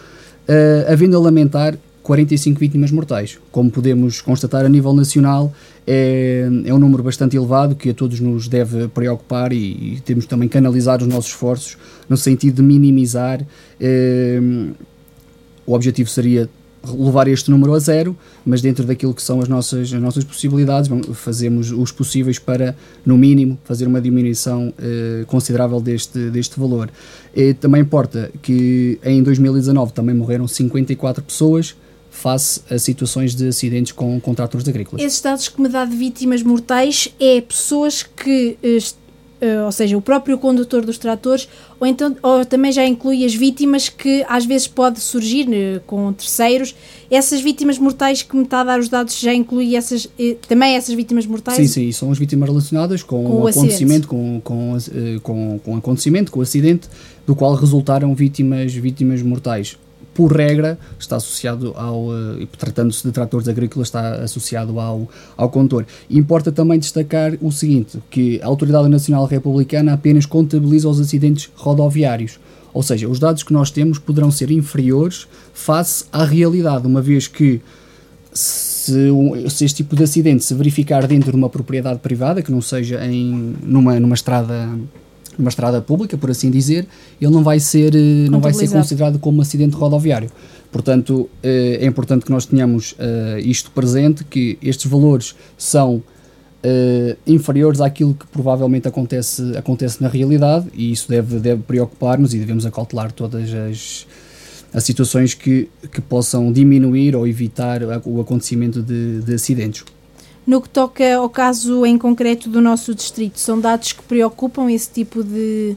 havendo 0.88 1.18
a 1.18 1.20
lamentar 1.20 1.78
45 2.04 2.60
vítimas 2.60 2.92
mortais. 2.92 3.40
Como 3.52 3.72
podemos 3.72 4.22
constatar 4.22 4.66
a 4.66 4.70
nível 4.70 4.94
nacional, 4.94 5.54
é, 5.88 6.48
é 6.66 6.74
um 6.74 6.78
número 6.78 7.02
bastante 7.02 7.36
elevado 7.36 7.76
que 7.76 7.90
a 7.90 7.94
todos 7.94 8.20
nos 8.20 8.48
deve 8.48 8.88
preocupar 8.90 9.54
e, 9.54 9.96
e 9.96 10.02
temos 10.06 10.26
também 10.26 10.50
que 10.50 10.58
analisar 10.58 11.02
os 11.02 11.08
nossos 11.08 11.32
esforços 11.32 11.78
no 12.10 12.18
sentido 12.18 12.58
de 12.58 12.62
minimizar. 12.62 13.42
É, 13.80 14.40
o 15.66 15.74
objetivo 15.74 16.10
seria 16.10 16.50
levar 16.86 17.30
este 17.30 17.50
número 17.50 17.74
a 17.74 17.80
zero, 17.80 18.16
mas 18.46 18.62
dentro 18.62 18.86
daquilo 18.86 19.14
que 19.14 19.24
são 19.24 19.40
as 19.40 19.48
nossas, 19.48 19.94
as 19.94 20.02
nossas 20.02 20.24
possibilidades, 20.26 20.92
fazemos 21.14 21.72
os 21.72 21.92
possíveis 21.92 22.38
para, 22.38 22.76
no 23.06 23.18
mínimo, 23.18 23.58
fazer 23.64 23.88
uma 23.88 24.02
diminuição 24.02 24.74
eh, 24.78 25.24
considerável 25.28 25.80
deste, 25.80 26.30
deste 26.30 26.60
valor. 26.60 26.90
E 27.34 27.54
também 27.54 27.82
importa 27.82 28.30
que 28.42 29.00
em 29.02 29.24
2019 29.24 29.94
também 29.94 30.14
morreram 30.14 30.46
54 30.46 31.24
pessoas, 31.24 31.74
face 32.24 32.62
a 32.70 32.80
situações 32.80 33.36
de 33.36 33.50
acidentes 33.50 33.92
com, 33.92 34.18
com 34.22 34.34
tratores 34.34 34.66
agrícolas. 34.68 35.04
Esses 35.04 35.20
dados 35.20 35.50
que 35.50 35.62
me 35.62 35.68
dá 35.68 35.84
de 35.84 35.96
vítimas 35.96 36.42
mortais 36.42 37.14
é 37.20 37.42
pessoas 37.42 38.02
que 38.02 38.58
eh, 39.44 39.62
ou 39.62 39.74
seja, 39.74 39.98
o 39.98 40.02
próprio 40.02 40.38
condutor 40.38 40.86
dos 40.86 40.98
tratores, 40.98 41.50
ou 41.78 41.86
então 41.86 42.16
ou 42.24 42.46
também 42.46 42.72
já 42.72 42.86
inclui 42.86 43.26
as 43.26 43.36
vítimas 43.36 43.90
que 43.90 44.24
às 44.30 44.46
vezes 44.46 44.70
pode 44.70 45.02
surgir 45.02 45.50
uh, 45.50 45.82
com 45.86 46.14
terceiros. 46.14 46.74
Essas 47.12 47.42
vítimas 47.42 47.78
mortais 47.78 48.22
que 48.22 48.38
me 48.38 48.44
está 48.44 48.62
a 48.62 48.64
dar 48.64 48.80
os 48.80 48.88
dados 48.88 49.20
já 49.20 49.34
inclui 49.34 49.76
essas, 49.76 50.06
uh, 50.06 50.12
também 50.48 50.78
essas 50.78 50.96
vítimas 50.96 51.26
mortais? 51.26 51.58
Sim, 51.58 51.68
sim, 51.68 51.92
são 51.92 52.10
as 52.10 52.18
vítimas 52.18 52.48
relacionadas 52.48 53.04
com, 53.04 53.22
com 53.22 53.42
o 53.42 53.48
acontecimento, 53.48 54.08
com, 54.08 54.40
com, 54.42 54.78
com, 55.22 55.60
com 55.60 55.76
acontecimento, 55.76 56.32
com 56.32 56.40
o 56.40 56.42
acidente, 56.42 56.88
do 57.28 57.36
qual 57.36 57.54
resultaram 57.54 58.16
vítimas, 58.16 58.74
vítimas 58.74 59.22
mortais 59.22 59.78
por 60.14 60.32
regra, 60.32 60.78
está 61.00 61.16
associado 61.16 61.74
ao, 61.76 62.08
uh, 62.08 62.48
tratando-se 62.58 63.04
de 63.04 63.12
tratores 63.12 63.48
agrícolas, 63.48 63.88
está 63.88 64.16
associado 64.16 64.80
ao, 64.80 65.10
ao 65.36 65.50
condutor. 65.50 65.86
Importa 66.10 66.52
também 66.52 66.80
destacar 66.80 67.34
o 67.42 67.52
seguinte, 67.52 68.00
que 68.10 68.40
a 68.42 68.48
Autoridade 68.48 68.88
Nacional 68.88 69.26
Republicana 69.26 69.94
apenas 69.94 70.26
contabiliza 70.26 70.88
os 70.88 71.00
acidentes 71.00 71.50
rodoviários, 71.56 72.40
ou 72.74 72.82
seja, 72.82 73.08
os 73.08 73.20
dados 73.20 73.44
que 73.44 73.54
nós 73.54 73.70
temos 73.70 74.00
poderão 74.00 74.32
ser 74.32 74.50
inferiores 74.50 75.28
face 75.54 76.06
à 76.12 76.26
realidade, 76.26 76.88
uma 76.88 77.02
vez 77.02 77.28
que 77.28 77.62
se, 78.34 79.10
se, 79.50 79.66
este 79.66 79.84
tipo 79.84 79.96
de 79.96 80.04
acidente 80.04 80.44
se 80.44 80.54
verificar 80.56 81.06
dentro 81.08 81.32
de 81.32 81.38
uma 81.38 81.50
propriedade 81.50 82.00
privada, 82.00 82.42
que 82.42 82.52
não 82.52 82.62
seja 82.62 83.06
em, 83.06 83.56
numa, 83.62 84.00
numa 84.00 84.16
estrada 84.16 84.70
numa 85.38 85.50
estrada 85.50 85.82
pública, 85.82 86.18
por 86.18 86.30
assim 86.30 86.50
dizer, 86.50 86.88
ele 87.22 87.32
não 87.32 87.44
vai 87.44 87.60
ser, 87.60 87.96
eh, 87.96 88.30
não 88.30 88.40
vai 88.40 88.54
ser 88.54 88.70
considerado 88.70 89.20
como 89.20 89.40
um 89.40 89.42
acidente 89.42 89.76
rodoviário. 89.76 90.30
Portanto, 90.72 91.30
eh, 91.42 91.80
é 91.82 91.86
importante 91.86 92.26
que 92.26 92.32
nós 92.32 92.46
tenhamos 92.46 92.96
eh, 92.98 93.42
isto 93.44 93.72
presente, 93.72 94.24
que 94.24 94.58
estes 94.62 94.90
valores 94.90 95.36
são 95.58 96.02
inferiores 97.28 97.82
àquilo 97.82 98.14
que 98.14 98.26
provavelmente 98.28 98.88
acontece, 98.88 99.58
acontece 99.58 100.02
na 100.02 100.08
realidade 100.08 100.68
e 100.74 100.94
isso 100.94 101.10
deve, 101.10 101.38
deve 101.38 101.62
preocupar-nos 101.62 102.34
e 102.34 102.40
devemos 102.40 102.66
acautelar 102.66 103.12
todas 103.12 103.54
as, 103.54 104.08
as 104.74 104.82
situações 104.86 105.34
que, 105.34 105.68
que 105.92 106.00
possam 106.00 106.54
diminuir 106.54 107.18
ou 107.18 107.28
evitar 107.28 107.82
o 108.06 108.22
acontecimento 108.22 108.82
de, 108.82 109.20
de 109.24 109.34
acidentes. 109.34 109.84
No 110.46 110.62
que 110.62 110.70
toca 110.70 111.16
ao 111.16 111.30
caso 111.30 111.86
em 111.86 111.98
concreto 111.98 112.50
do 112.50 112.62
nosso 112.62 112.94
distrito, 112.94 113.40
são 113.40 113.60
dados 113.60 113.94
que 113.94 114.04
preocupam 114.04 114.70
esse 114.70 114.90
tipo 114.90 115.24
de, 115.24 115.76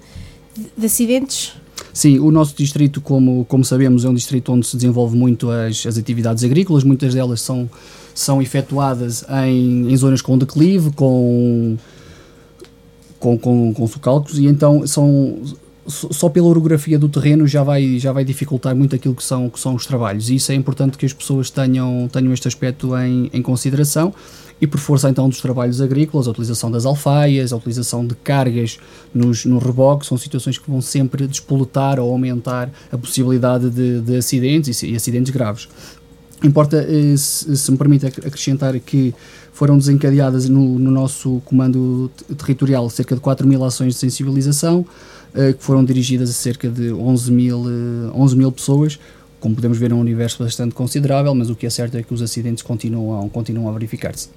de 0.76 0.86
acidentes? 0.86 1.54
Sim, 1.92 2.18
o 2.18 2.30
nosso 2.30 2.54
distrito, 2.56 3.00
como, 3.00 3.44
como 3.46 3.64
sabemos, 3.64 4.04
é 4.04 4.08
um 4.08 4.14
distrito 4.14 4.52
onde 4.52 4.66
se 4.66 4.76
desenvolve 4.76 5.16
muito 5.16 5.50
as, 5.50 5.86
as 5.86 5.96
atividades 5.96 6.44
agrícolas, 6.44 6.84
muitas 6.84 7.14
delas 7.14 7.40
são, 7.40 7.70
são 8.14 8.42
efetuadas 8.42 9.24
em, 9.46 9.90
em 9.90 9.96
zonas 9.96 10.20
com 10.20 10.36
declive, 10.36 10.90
com, 10.92 11.76
com, 13.18 13.38
com, 13.38 13.72
com 13.72 13.86
socalcos, 13.86 14.38
e 14.38 14.46
então 14.46 14.86
são, 14.86 15.38
só 15.86 16.28
pela 16.28 16.46
orografia 16.46 16.98
do 16.98 17.08
terreno 17.08 17.46
já 17.46 17.62
vai, 17.62 17.98
já 17.98 18.12
vai 18.12 18.24
dificultar 18.24 18.74
muito 18.74 18.94
aquilo 18.94 19.14
que 19.14 19.22
são, 19.22 19.48
que 19.48 19.58
são 19.58 19.74
os 19.74 19.86
trabalhos, 19.86 20.28
e 20.28 20.36
isso 20.36 20.50
é 20.52 20.54
importante 20.54 20.98
que 20.98 21.06
as 21.06 21.12
pessoas 21.12 21.50
tenham, 21.50 22.08
tenham 22.12 22.32
este 22.32 22.48
aspecto 22.48 22.96
em, 22.96 23.30
em 23.32 23.42
consideração 23.42 24.12
e 24.60 24.66
por 24.66 24.80
força 24.80 25.10
então 25.10 25.28
dos 25.28 25.40
trabalhos 25.40 25.80
agrícolas, 25.80 26.26
a 26.26 26.30
utilização 26.30 26.70
das 26.70 26.86
alfaias, 26.86 27.52
a 27.52 27.56
utilização 27.56 28.06
de 28.06 28.14
cargas 28.14 28.78
nos, 29.12 29.44
no 29.44 29.58
reboque, 29.58 30.06
são 30.06 30.16
situações 30.16 30.58
que 30.58 30.70
vão 30.70 30.80
sempre 30.80 31.26
despoletar 31.26 32.00
ou 32.00 32.10
aumentar 32.10 32.70
a 32.90 32.96
possibilidade 32.96 33.68
de, 33.70 34.00
de 34.00 34.16
acidentes 34.16 34.82
e, 34.82 34.92
e, 34.92 34.96
acidentes 34.96 35.32
graves. 35.32 35.68
Importa, 36.42 36.76
eh, 36.88 37.16
se, 37.16 37.56
se, 37.56 37.70
me 37.70 37.76
permite 37.78 38.06
acrescentar 38.06 38.78
que 38.80 39.14
foram 39.56 39.78
desencadeadas 39.78 40.50
no, 40.50 40.78
no 40.78 40.90
nosso 40.90 41.40
comando 41.46 42.10
territorial 42.36 42.90
cerca 42.90 43.14
de 43.14 43.22
4 43.22 43.48
mil 43.48 43.64
ações 43.64 43.94
de 43.94 44.00
sensibilização, 44.00 44.84
eh, 45.34 45.54
que 45.54 45.64
foram 45.64 45.82
dirigidas 45.82 46.28
a 46.28 46.32
cerca 46.34 46.68
de 46.68 46.92
11 46.92 47.32
mil, 47.32 47.64
11 48.14 48.34
eh, 48.34 48.36
mil 48.36 48.52
pessoas, 48.52 48.98
como 49.40 49.54
podemos 49.54 49.78
ver, 49.78 49.92
é 49.92 49.94
um 49.94 50.00
universo 50.00 50.44
bastante 50.44 50.74
considerável, 50.74 51.34
mas 51.34 51.48
o 51.48 51.56
que 51.56 51.64
é 51.64 51.70
certo 51.70 51.96
é 51.96 52.02
que 52.02 52.12
os 52.12 52.20
acidentes 52.20 52.62
continuam, 52.62 53.26
continuam 53.30 53.70
a 53.70 53.72
verificar-se. 53.72 54.28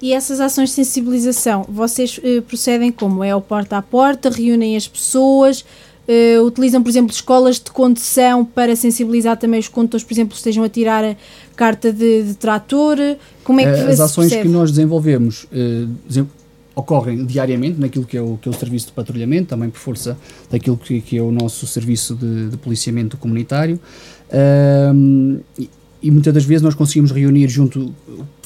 E 0.00 0.12
essas 0.12 0.38
ações 0.38 0.68
de 0.68 0.76
sensibilização, 0.76 1.66
vocês 1.68 2.18
uh, 2.18 2.42
procedem 2.42 2.92
como? 2.92 3.24
É 3.24 3.34
o 3.34 3.40
porta 3.40 3.78
a 3.78 3.82
porta, 3.82 4.30
reúnem 4.30 4.76
as 4.76 4.86
pessoas, 4.86 5.64
uh, 6.08 6.42
utilizam, 6.44 6.82
por 6.82 6.88
exemplo, 6.88 7.12
escolas 7.12 7.56
de 7.56 7.70
condução 7.70 8.44
para 8.44 8.74
sensibilizar 8.76 9.36
também 9.36 9.60
os 9.60 9.68
condutores, 9.68 10.04
por 10.04 10.12
exemplo, 10.12 10.36
estejam 10.36 10.64
a 10.64 10.68
tirar 10.68 11.04
a 11.04 11.16
carta 11.56 11.92
de, 11.92 12.22
de 12.22 12.34
trator? 12.34 12.96
Como 13.44 13.60
é 13.60 13.64
que 13.64 13.82
uh, 13.82 13.88
As 13.88 14.00
ações 14.00 14.28
percebe? 14.28 14.48
que 14.48 14.54
nós 14.54 14.70
desenvolvemos 14.70 15.46
ocorrem 16.74 17.26
diariamente 17.26 17.78
naquilo 17.78 18.06
que 18.06 18.16
é, 18.16 18.22
o, 18.22 18.38
que 18.40 18.48
é 18.48 18.50
o 18.50 18.54
serviço 18.54 18.86
de 18.86 18.92
patrulhamento, 18.92 19.48
também 19.48 19.68
por 19.68 19.78
força 19.78 20.16
daquilo 20.50 20.78
que, 20.78 21.02
que 21.02 21.18
é 21.18 21.22
o 21.22 21.30
nosso 21.30 21.66
serviço 21.66 22.14
de, 22.14 22.48
de 22.48 22.56
policiamento 22.56 23.18
comunitário. 23.18 23.78
e, 25.58 25.68
e 26.02 26.10
muitas 26.10 26.32
das 26.32 26.44
vezes 26.44 26.62
nós 26.62 26.74
conseguimos 26.74 27.12
reunir 27.12 27.46
junto 27.48 27.94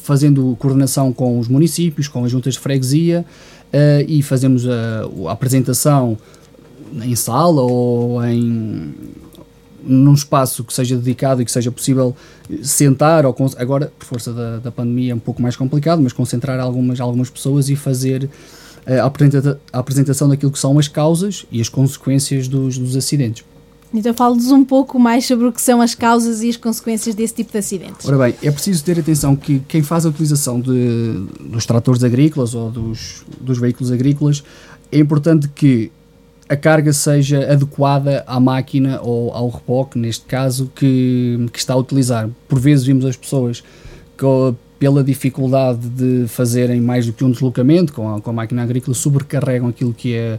fazendo 0.06 0.54
coordenação 0.60 1.12
com 1.12 1.38
os 1.38 1.48
municípios, 1.48 2.06
com 2.06 2.24
as 2.24 2.30
juntas 2.30 2.54
de 2.54 2.60
freguesia 2.60 3.24
uh, 3.72 4.04
e 4.06 4.22
fazemos 4.22 4.64
a, 4.68 5.02
a, 5.26 5.32
apresentação 5.32 6.16
em 7.02 7.16
sala 7.16 7.62
ou 7.62 8.24
em 8.24 8.94
num 9.82 10.14
espaço 10.14 10.64
que 10.64 10.72
seja 10.72 10.96
dedicado 10.96 11.40
e 11.40 11.44
que 11.44 11.52
seja 11.52 11.70
possível 11.70 12.14
sentar 12.62 13.24
ou 13.24 13.34
agora 13.56 13.92
por 13.96 14.04
força 14.04 14.32
da, 14.32 14.58
da 14.58 14.72
pandemia 14.72 15.12
é 15.12 15.14
um 15.14 15.20
pouco 15.20 15.40
mais 15.40 15.54
complicado 15.54 16.02
mas 16.02 16.12
concentrar 16.12 16.58
algumas 16.58 17.00
algumas 17.00 17.30
pessoas 17.30 17.68
e 17.68 17.76
fazer 17.76 18.28
eh, 18.84 18.98
a, 18.98 19.04
apresenta 19.04 19.60
a 19.72 19.78
apresentação 19.78 20.28
daquilo 20.28 20.50
que 20.50 20.58
são 20.58 20.78
as 20.78 20.88
causas 20.88 21.44
e 21.52 21.60
as 21.60 21.68
consequências 21.68 22.48
dos, 22.48 22.78
dos 22.78 22.96
acidentes. 22.96 23.44
Então 23.92 24.12
fale-nos 24.12 24.50
um 24.50 24.64
pouco 24.64 24.98
mais 24.98 25.26
sobre 25.26 25.46
o 25.46 25.52
que 25.52 25.60
são 25.60 25.80
as 25.80 25.94
causas 25.94 26.42
e 26.42 26.48
as 26.48 26.56
consequências 26.56 27.14
desse 27.14 27.34
tipo 27.34 27.52
de 27.52 27.58
acidentes. 27.58 28.06
Ora 28.06 28.18
bem, 28.18 28.34
é 28.42 28.50
preciso 28.50 28.84
ter 28.84 28.98
atenção 28.98 29.34
que 29.34 29.60
quem 29.60 29.82
faz 29.82 30.04
a 30.04 30.08
utilização 30.08 30.60
de, 30.60 31.24
dos 31.40 31.64
tratores 31.64 32.02
agrícolas 32.04 32.54
ou 32.54 32.70
dos, 32.70 33.24
dos 33.40 33.58
veículos 33.58 33.90
agrícolas, 33.92 34.42
é 34.90 34.98
importante 34.98 35.48
que 35.48 35.90
a 36.48 36.56
carga 36.56 36.92
seja 36.92 37.52
adequada 37.52 38.22
à 38.26 38.38
máquina 38.38 39.00
ou 39.02 39.32
ao 39.32 39.48
reboque, 39.48 39.98
neste 39.98 40.24
caso, 40.26 40.70
que, 40.74 41.46
que 41.52 41.58
está 41.58 41.74
a 41.74 41.76
utilizar. 41.76 42.28
Por 42.48 42.60
vezes 42.60 42.84
vimos 42.84 43.04
as 43.04 43.16
pessoas 43.16 43.64
que, 44.16 44.54
pela 44.78 45.02
dificuldade 45.02 45.88
de 45.88 46.28
fazerem 46.28 46.80
mais 46.80 47.06
do 47.06 47.12
que 47.12 47.24
um 47.24 47.30
deslocamento 47.30 47.92
com 47.92 48.14
a, 48.14 48.20
com 48.20 48.30
a 48.30 48.32
máquina 48.32 48.62
agrícola, 48.62 48.94
sobrecarregam 48.94 49.68
aquilo 49.68 49.92
que 49.92 50.14
é 50.14 50.38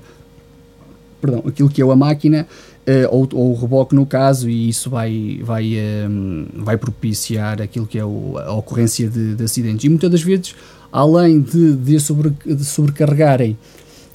perdão, 1.19 1.43
aquilo 1.45 1.69
que 1.69 1.81
é 1.81 1.85
a 1.85 1.95
máquina 1.95 2.47
uh, 2.87 3.15
ou, 3.15 3.27
ou, 3.33 3.51
o 3.51 3.55
reboque 3.59 3.95
no 3.95 4.05
caso, 4.05 4.49
e 4.49 4.69
isso 4.69 4.89
vai, 4.89 5.39
vai, 5.43 5.65
um, 5.65 6.45
ehm, 6.55 6.63
vai 6.63 6.77
propiciar 6.77 7.61
aquilo 7.61 7.85
que 7.85 7.97
é 7.97 8.05
o, 8.05 8.37
a 8.37 8.53
ocorrência 8.53 9.09
de, 9.09 9.35
de, 9.35 9.43
acidentes. 9.43 9.83
E 9.83 9.89
muitas 9.89 10.09
das 10.09 10.21
vezes, 10.21 10.55
além 10.91 11.41
de, 11.41 11.75
de, 11.75 11.99
sobre, 11.99 12.31
de 12.45 12.63
sobrecarregarem 12.63 13.57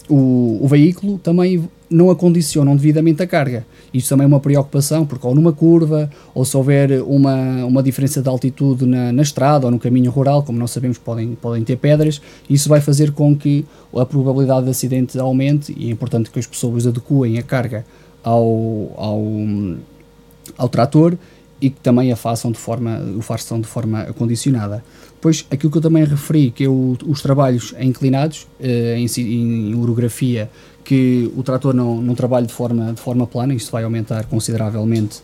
o, 0.08 0.58
o 0.60 0.68
veículo, 0.68 1.18
também 1.18 1.68
não 1.92 2.10
acondicionam 2.10 2.74
devidamente 2.74 3.22
a 3.22 3.26
carga. 3.26 3.66
Isto 3.92 4.08
também 4.08 4.24
é 4.24 4.26
uma 4.26 4.40
preocupação, 4.40 5.04
porque 5.04 5.26
ou 5.26 5.34
numa 5.34 5.52
curva, 5.52 6.10
ou 6.34 6.44
se 6.44 6.56
houver 6.56 7.02
uma, 7.02 7.64
uma 7.66 7.82
diferença 7.82 8.22
de 8.22 8.28
altitude 8.28 8.86
na, 8.86 9.12
na 9.12 9.22
estrada 9.22 9.66
ou 9.66 9.70
no 9.70 9.78
caminho 9.78 10.10
rural, 10.10 10.42
como 10.42 10.58
nós 10.58 10.70
sabemos, 10.70 10.96
podem, 10.96 11.34
podem 11.34 11.62
ter 11.62 11.76
pedras, 11.76 12.20
isso 12.48 12.68
vai 12.68 12.80
fazer 12.80 13.12
com 13.12 13.36
que 13.36 13.66
a 13.94 14.06
probabilidade 14.06 14.64
de 14.64 14.70
acidente 14.70 15.18
aumente 15.18 15.74
e 15.76 15.88
é 15.88 15.90
importante 15.90 16.30
que 16.30 16.38
as 16.38 16.46
pessoas 16.46 16.86
adequem 16.86 17.38
a 17.38 17.42
carga 17.42 17.84
ao, 18.24 18.92
ao, 18.96 19.22
ao 20.56 20.68
trator 20.68 21.16
e 21.62 21.70
que 21.70 21.80
também 21.80 22.10
a 22.10 22.16
façam 22.16 22.50
de 22.50 22.58
forma, 22.58 23.00
o 23.16 23.22
façam 23.22 23.60
de 23.60 23.68
forma 23.68 24.00
acondicionada. 24.00 24.84
Pois 25.20 25.46
aquilo 25.48 25.70
que 25.70 25.78
eu 25.78 25.82
também 25.82 26.04
referi, 26.04 26.50
que 26.50 26.64
é 26.64 26.68
o, 26.68 26.98
os 27.06 27.22
trabalhos 27.22 27.72
inclinados, 27.78 28.48
eh, 28.60 28.96
em, 28.98 29.06
em, 29.70 29.74
orografia, 29.80 30.50
que 30.84 31.32
o 31.36 31.42
trator 31.44 31.72
não, 31.72 32.02
não 32.02 32.16
trabalha 32.16 32.44
de 32.44 32.52
forma, 32.52 32.92
de 32.92 33.00
forma 33.00 33.28
plana, 33.28 33.54
isto 33.54 33.70
vai 33.70 33.84
aumentar 33.84 34.24
consideravelmente 34.26 35.22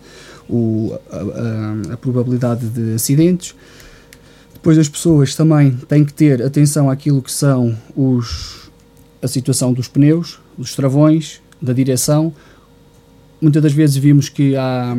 o, 0.49 0.97
a, 1.11 1.17
a, 1.17 1.95
a 1.95 1.97
probabilidade 1.97 2.69
de 2.69 2.95
acidentes. 2.95 3.57
Depois 4.55 4.79
as 4.79 4.89
pessoas 4.89 5.35
também 5.35 5.73
têm 5.89 6.05
que 6.05 6.15
ter 6.15 6.41
atenção 6.41 6.89
àquilo 6.89 7.21
que 7.21 7.33
são 7.33 7.77
os, 7.97 8.71
a 9.21 9.27
situação 9.27 9.73
dos 9.73 9.89
pneus, 9.89 10.39
dos 10.57 10.77
travões, 10.77 11.41
da 11.61 11.73
direção, 11.73 12.33
muitas 13.41 13.63
das 13.63 13.73
vezes 13.73 13.97
vimos 13.97 14.29
que 14.29 14.57
há 14.57 14.95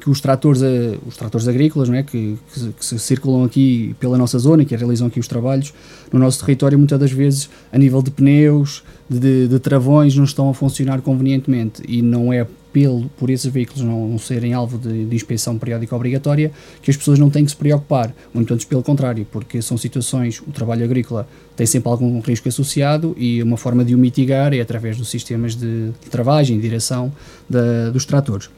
que 0.00 0.10
os 0.10 0.20
tratores, 0.20 0.62
eh, 0.62 0.98
os 1.06 1.16
tratores 1.16 1.46
agrícolas, 1.48 1.88
não 1.88 1.96
é, 1.96 2.02
que, 2.02 2.36
que, 2.52 2.72
que, 2.72 2.98
circulam 2.98 3.44
aqui 3.44 3.94
pela 4.00 4.18
nossa 4.18 4.38
zona, 4.38 4.64
que 4.64 4.74
realizam 4.74 5.06
aqui 5.06 5.20
os 5.20 5.28
trabalhos 5.28 5.72
no 6.12 6.18
nosso 6.18 6.40
território, 6.40 6.78
muitas 6.78 6.98
das 6.98 7.12
vezes 7.12 7.48
a 7.72 7.78
nível 7.78 8.02
de 8.02 8.10
pneus, 8.10 8.82
de, 9.08 9.48
de 9.48 9.58
travões, 9.58 10.16
não 10.16 10.24
estão 10.24 10.50
a 10.50 10.54
funcionar 10.54 11.00
convenientemente. 11.00 11.82
E 11.86 12.02
não 12.02 12.32
é 12.32 12.46
pelo, 12.72 13.08
por 13.18 13.30
esses 13.30 13.50
veículos 13.50 13.82
não 13.82 14.18
serem 14.18 14.52
alvo 14.52 14.78
de, 14.78 15.04
de, 15.04 15.16
inspeção 15.16 15.58
periódica 15.58 15.94
obrigatória, 15.94 16.52
que 16.82 16.90
as 16.90 16.96
pessoas 16.96 17.18
não 17.18 17.30
têm 17.30 17.44
que 17.44 17.50
se 17.50 17.56
preocupar, 17.56 18.14
muito 18.32 18.52
antes 18.52 18.64
pelo 18.64 18.82
contrário, 18.82 19.26
porque 19.30 19.60
são 19.60 19.76
situações, 19.76 20.40
o 20.40 20.52
trabalho 20.52 20.84
agrícola 20.84 21.28
tem 21.56 21.66
sempre 21.66 21.90
algum 21.90 22.20
risco 22.20 22.48
associado 22.48 23.14
e 23.18 23.42
uma 23.42 23.56
forma 23.56 23.84
de 23.84 23.94
o 23.94 23.98
mitigar 23.98 24.54
é 24.54 24.60
através 24.60 24.96
dos 24.96 25.08
sistemas 25.08 25.54
de, 25.54 25.90
de 25.90 26.10
travagem 26.10 26.58
direção 26.58 27.12
da, 27.48 27.90
dos 27.90 28.04
tratores. 28.04 28.48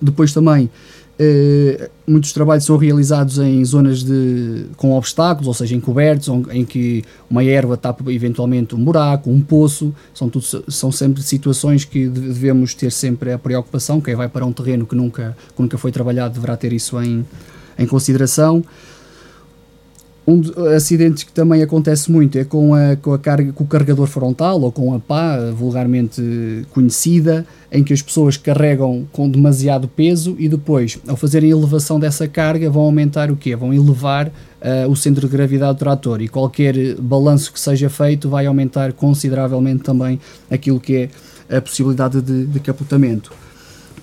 Depois 0.00 0.32
também 0.32 0.70
Uh, 1.18 1.88
muitos 2.06 2.30
trabalhos 2.32 2.64
são 2.64 2.76
realizados 2.76 3.38
em 3.38 3.64
zonas 3.64 4.02
de, 4.02 4.66
com 4.76 4.92
obstáculos, 4.92 5.48
ou 5.48 5.54
seja, 5.54 5.74
encobertos, 5.74 6.28
em 6.50 6.62
que 6.62 7.02
uma 7.30 7.42
erva 7.42 7.74
tapa 7.74 8.12
eventualmente 8.12 8.74
um 8.74 8.84
buraco, 8.84 9.30
um 9.30 9.40
poço. 9.40 9.94
São, 10.12 10.28
tudo, 10.28 10.44
são 10.68 10.92
sempre 10.92 11.22
situações 11.22 11.84
que 11.84 12.06
devemos 12.06 12.74
ter 12.74 12.92
sempre 12.92 13.32
a 13.32 13.38
preocupação. 13.38 14.00
Quem 14.00 14.14
vai 14.14 14.28
para 14.28 14.44
um 14.44 14.52
terreno 14.52 14.84
que 14.84 14.94
nunca, 14.94 15.36
que 15.54 15.62
nunca 15.62 15.78
foi 15.78 15.90
trabalhado 15.90 16.34
deverá 16.34 16.56
ter 16.56 16.72
isso 16.72 17.00
em, 17.00 17.24
em 17.78 17.86
consideração. 17.86 18.62
Um 20.26 20.42
acidentes 20.74 21.22
que 21.22 21.30
também 21.30 21.62
acontece 21.62 22.10
muito 22.10 22.36
é 22.36 22.44
com, 22.44 22.74
a, 22.74 22.96
com, 22.96 23.12
a 23.12 23.18
carga, 23.18 23.52
com 23.52 23.62
o 23.62 23.66
carregador 23.66 24.08
frontal 24.08 24.60
ou 24.60 24.72
com 24.72 24.92
a 24.92 24.98
pá, 24.98 25.38
vulgarmente 25.52 26.20
conhecida, 26.72 27.46
em 27.70 27.84
que 27.84 27.92
as 27.92 28.02
pessoas 28.02 28.36
carregam 28.36 29.06
com 29.12 29.30
demasiado 29.30 29.86
peso 29.86 30.34
e 30.36 30.48
depois, 30.48 30.98
ao 31.06 31.16
fazerem 31.16 31.50
elevação 31.50 32.00
dessa 32.00 32.26
carga, 32.26 32.68
vão 32.68 32.82
aumentar 32.82 33.30
o 33.30 33.36
quê? 33.36 33.54
Vão 33.54 33.72
elevar 33.72 34.26
uh, 34.26 34.90
o 34.90 34.96
centro 34.96 35.28
de 35.28 35.32
gravidade 35.32 35.74
do 35.74 35.78
trator 35.78 36.20
e 36.20 36.26
qualquer 36.26 36.96
balanço 36.96 37.52
que 37.52 37.60
seja 37.60 37.88
feito 37.88 38.28
vai 38.28 38.46
aumentar 38.46 38.92
consideravelmente 38.94 39.84
também 39.84 40.18
aquilo 40.50 40.80
que 40.80 41.08
é 41.48 41.56
a 41.56 41.60
possibilidade 41.60 42.20
de, 42.20 42.46
de 42.46 42.58
capotamento. 42.58 43.32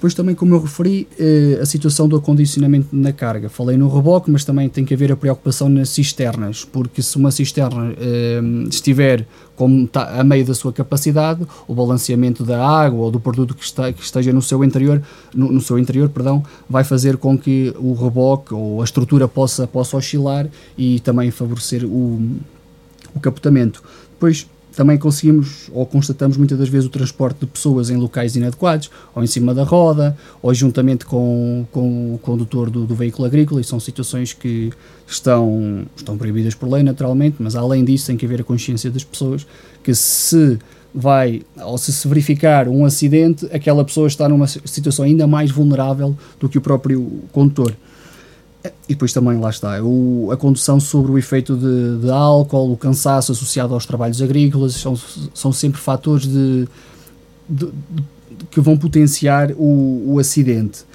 Depois 0.04 0.14
também, 0.14 0.36
como 0.36 0.54
eu 0.54 0.60
referi, 0.60 1.08
eh, 1.18 1.60
a 1.62 1.66
situação 1.66 2.10
do 2.10 2.18
acondicionamento 2.18 2.90
na 2.92 3.14
carga. 3.14 3.48
Falei 3.48 3.78
no 3.78 3.88
reboque, 3.88 4.30
mas 4.30 4.44
também 4.44 4.68
tem 4.68 4.84
que 4.84 4.94
haver 4.94 5.14
a 5.14 5.16
preocupação 5.16 5.70
nas 5.70 5.88
cisternas, 5.92 6.66
porque 6.66 7.02
se 7.02 7.16
uma 7.16 7.32
cisterna 7.32 7.96
eh, 7.98 8.42
estiver 8.70 9.26
como 9.56 9.90
a 9.96 10.22
meio 10.22 10.46
da 10.46 10.54
sua 10.54 10.74
capacidade, 10.74 11.48
o 11.70 11.74
balanceamento 11.74 12.44
da 12.44 12.68
água 12.68 13.06
ou 13.06 13.12
do 13.12 13.18
produto 13.18 13.56
que, 13.56 13.64
está, 13.64 13.94
que 13.94 14.04
esteja 14.04 14.34
no 14.34 14.42
seu 14.42 14.62
interior, 14.62 15.02
no, 15.34 15.50
no, 15.54 15.62
seu 15.62 15.80
interior, 15.80 16.10
perdão, 16.10 16.44
vai 16.70 16.84
fazer 16.84 17.16
com 17.16 17.38
que 17.38 17.74
o 17.80 17.94
reboque 17.94 18.54
ou 18.54 18.82
a 18.82 18.84
estrutura 18.84 19.26
possa, 19.26 19.66
possa 19.66 19.96
oscilar 19.96 20.50
e 20.78 21.00
também 21.00 21.32
favorecer 21.32 21.86
o, 21.86 22.22
o 23.16 23.22
capotamento. 23.22 23.82
Depois, 24.12 24.48
também 24.76 24.98
conseguimos 24.98 25.70
ou 25.72 25.86
constatamos 25.86 26.38
muitas 26.38 26.58
das 26.58 26.70
vezes 26.70 26.88
o 26.88 26.90
transporte 26.90 27.42
de 27.42 27.46
pessoas 27.46 27.90
em 27.90 27.98
locais 27.98 28.36
inadequados, 28.36 28.90
ou 29.16 29.24
em 29.24 29.28
cima 29.28 29.54
da 29.54 29.64
roda, 29.64 30.18
ou 30.42 30.54
juntamente 30.54 31.06
com, 31.06 31.66
com 31.72 32.16
o 32.16 32.18
condutor 32.18 32.70
do, 32.70 32.86
do 32.86 32.96
veículo 32.96 33.26
agrícola, 33.26 33.62
e 33.62 33.64
são 33.64 33.80
situações 33.80 34.34
que 34.34 34.72
estão, 35.08 35.86
estão 35.96 36.18
proibidas 36.18 36.56
por 36.56 36.70
lei, 36.70 36.84
naturalmente, 36.84 37.38
mas 37.40 37.56
além 37.56 37.86
disso 37.86 38.08
tem 38.08 38.18
que 38.18 38.26
haver 38.26 38.42
a 38.42 38.44
consciência 38.44 38.90
das 38.90 39.04
pessoas 39.04 39.46
que 39.84 39.94
se 39.94 40.58
vai, 40.94 41.42
ou 41.64 41.78
se 41.78 41.92
se 41.92 42.08
verificar 42.08 42.68
um 42.68 42.86
acidente, 42.86 43.48
aquela 43.52 43.84
pessoa 43.84 44.08
está 44.08 44.30
numa 44.30 44.48
situação 44.48 45.06
ainda 45.06 45.26
mais 45.26 45.50
vulnerável 45.50 46.16
do 46.40 46.48
que 46.48 46.58
o 46.58 46.62
próprio 46.62 47.22
condutor. 47.32 47.74
E 48.88 48.94
depois 48.94 49.12
também, 49.12 49.38
lá 49.40 49.50
está, 49.50 49.82
o, 49.84 50.30
a 50.32 50.38
condução 50.38 50.80
sobre 50.80 51.12
o 51.12 51.18
efeito 51.18 51.56
de, 51.56 52.00
de, 52.02 52.10
álcool, 52.10 52.72
o 52.72 52.78
cansaço 52.78 53.32
associado 53.32 53.74
aos 53.74 53.86
trabalhos 53.86 54.22
agrícolas, 54.22 54.76
são, 54.76 54.96
são 55.34 55.52
sempre 55.52 55.82
fatores 55.82 56.26
de, 56.26 56.68
de, 57.50 57.70
que 58.50 58.62
vão 58.62 58.78
potenciar 58.78 59.52
o, 59.52 60.14
o 60.14 60.20
acidente. 60.20 60.86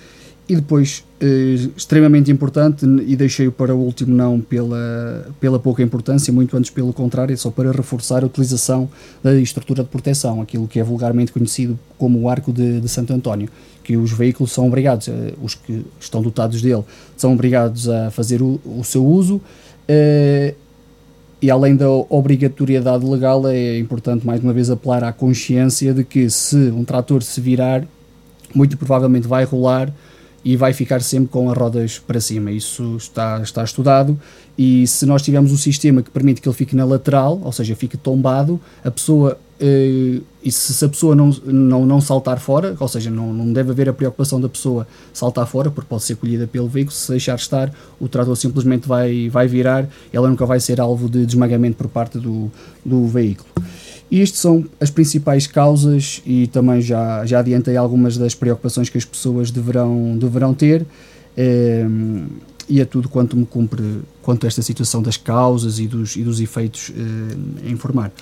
E 0.49 0.57
depois, 0.57 1.05
eh, 1.21 1.69
extremamente 1.77 2.31
importante, 2.31 2.87
e 2.87 3.15
deixei-o 3.15 3.53
para 3.53 3.75
o 3.75 3.79
último 3.79 4.17
não 4.17 4.41
pela, 4.41 5.27
pela 5.39 5.59
pouca 5.59 5.83
importância, 5.83 6.33
muito 6.33 6.57
antes 6.57 6.71
pelo 6.71 6.91
contrário, 6.91 7.37
só 7.37 7.51
para 7.51 7.71
reforçar 7.71 8.23
a 8.23 8.27
utilização 8.27 8.89
da 9.23 9.35
estrutura 9.35 9.83
de 9.83 9.91
proteção, 9.91 10.41
aquilo 10.41 10.67
que 10.67 10.81
é 10.81 10.83
vulgarmente 10.83 11.33
conhecido 11.33 11.79
como 11.99 12.21
o 12.21 12.31
arco 12.31 12.51
de, 12.51 12.81
de 12.81 12.89
Santo 12.89 13.13
António, 13.13 13.51
que 13.85 13.95
os 13.95 14.11
veículos 14.11 14.51
são 14.51 14.67
obrigados, 14.67 15.09
eh, 15.09 15.35
os 15.43 15.55
que 15.55 15.85
estão 16.01 16.23
dotados 16.23 16.63
dele, 16.63 16.83
são 17.15 17.35
obrigados 17.35 17.87
a 17.87 18.11
fazer 18.11 18.41
o, 18.41 18.59
o 18.65 18.83
seu 18.83 19.05
uso. 19.05 19.43
Eh, 19.87 20.55
e 21.43 21.51
além 21.51 21.77
da 21.77 21.91
obrigatoriedade 21.91 23.05
legal, 23.05 23.47
é 23.47 23.79
importante 23.79 24.27
mais 24.27 24.43
uma 24.43 24.55
vez 24.55 24.71
apelar 24.71 25.05
à 25.05 25.13
consciência 25.13 25.93
de 25.93 26.05
que 26.05 26.31
se 26.31 26.57
um 26.57 26.85
trator 26.85 27.23
se 27.23 27.39
virar, 27.39 27.87
muito 28.55 28.79
provavelmente 28.79 29.29
vai 29.29 29.45
rolar 29.45 29.93
e 30.45 30.57
vai 30.57 30.73
ficar 30.73 31.01
sempre 31.01 31.29
com 31.29 31.51
as 31.51 31.57
rodas 31.57 31.99
para 31.99 32.21
cima. 32.21 32.51
Isso 32.51 32.97
está, 32.97 33.41
está 33.43 33.65
estudado 33.65 34.19
e 34.59 34.87
se 34.89 35.07
nós 35.07 35.23
tivermos 35.23 35.53
um 35.53 35.57
sistema 35.57 36.03
que 36.03 36.11
permite 36.11 36.41
que 36.41 36.49
ele 36.49 36.57
fique 36.57 36.75
na 36.75 36.85
lateral, 36.85 37.41
ou 37.45 37.53
seja, 37.53 37.77
fique 37.77 37.97
tombado, 37.97 38.61
a 38.85 38.91
pessoa 38.91 39.39
Uh, 39.61 40.23
e 40.41 40.53
se, 40.53 40.73
se, 40.73 40.85
a 40.85 40.89
pessoa 40.89 41.17
não, 41.17 41.31
não, 41.45 41.85
não 41.85 42.01
saltar 42.01 42.39
fora, 42.39 42.77
ou 42.79 42.87
seja, 42.87 43.11
não, 43.11 43.35
não 43.35 43.53
deve 43.53 43.73
haver 43.73 43.89
a 43.89 43.93
preocupação 43.93 44.41
da 44.41 44.49
pessoa 44.49 44.87
saltar 45.13 45.49
fora, 45.49 45.69
porque 45.69 45.89
pode 45.89 46.05
ser 46.05 46.15
colhida 46.15 46.47
pelo 46.47 46.69
veículo, 46.69 46.95
se 46.95 47.11
deixar 47.11 47.35
estar, 47.35 47.73
o 47.99 48.09
trator 48.09 48.37
simplesmente 48.37 48.87
vai, 48.87 49.29
vai 49.29 49.49
virar, 49.49 49.89
ela 50.13 50.29
nunca 50.29 50.47
vai 50.47 50.61
ser 50.61 50.81
alvo 50.81 51.09
de 51.09 51.27
desmagamento 51.27 51.77
por 51.77 51.89
parte 51.89 52.19
do, 52.21 52.49
do 52.85 53.09
veículo. 53.09 53.49
E 54.11 54.23
estas 54.23 54.41
são 54.41 54.65
as 54.81 54.91
principais 54.91 55.47
causas 55.47 56.23
e 56.25 56.47
também 56.47 56.81
já, 56.81 57.27
já 57.27 57.41
adiantei 57.41 57.77
algumas 57.77 58.17
das 58.17 58.35
preocupações 58.35 58.89
que 58.89 58.97
as 58.97 59.05
pessoas 59.05 59.51
deverão, 59.51 60.17
deverão 60.17 60.55
ter. 60.55 60.87
Um, 61.37 62.27
e 62.69 62.81
é 62.81 62.85
tudo 62.85 63.09
quanto 63.09 63.37
me 63.37 63.47
cumpre 63.47 64.01
quanto 64.23 64.45
a 64.45 64.47
esta 64.47 64.61
situação 64.61 65.03
das 65.03 65.17
causas 65.17 65.79
e 65.79 65.87
dos, 65.87 66.17
e 66.17 66.23
dos 66.23 66.41
efeitos 66.41 66.91
uh, 66.91 67.71
informar. 67.71 68.13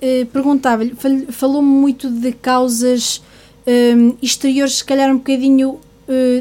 Uh, 0.00 0.24
Perguntava-lhe, 0.26 0.94
falou-me 1.30 1.68
muito 1.68 2.10
de 2.10 2.32
causas 2.32 3.22
um, 3.66 4.16
exteriores, 4.22 4.76
se 4.78 4.84
calhar 4.84 5.10
um 5.10 5.18
bocadinho 5.18 5.70
uh, 5.70 5.80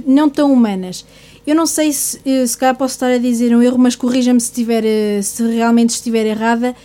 não 0.05 0.29
tão 0.29 0.51
humanas. 0.51 1.05
Eu 1.45 1.55
não 1.55 1.65
sei 1.65 1.91
se, 1.93 2.19
se 2.47 2.57
calhar 2.57 2.75
posso 2.75 2.95
estar 2.95 3.11
a 3.11 3.17
dizer 3.17 3.55
um 3.55 3.61
erro, 3.61 3.77
mas 3.77 3.95
corrija-me 3.95 4.41
se, 4.41 4.51
tiver, 4.51 4.83
se 5.21 5.43
realmente 5.43 5.91
estiver 5.91 6.25
errada 6.25 6.75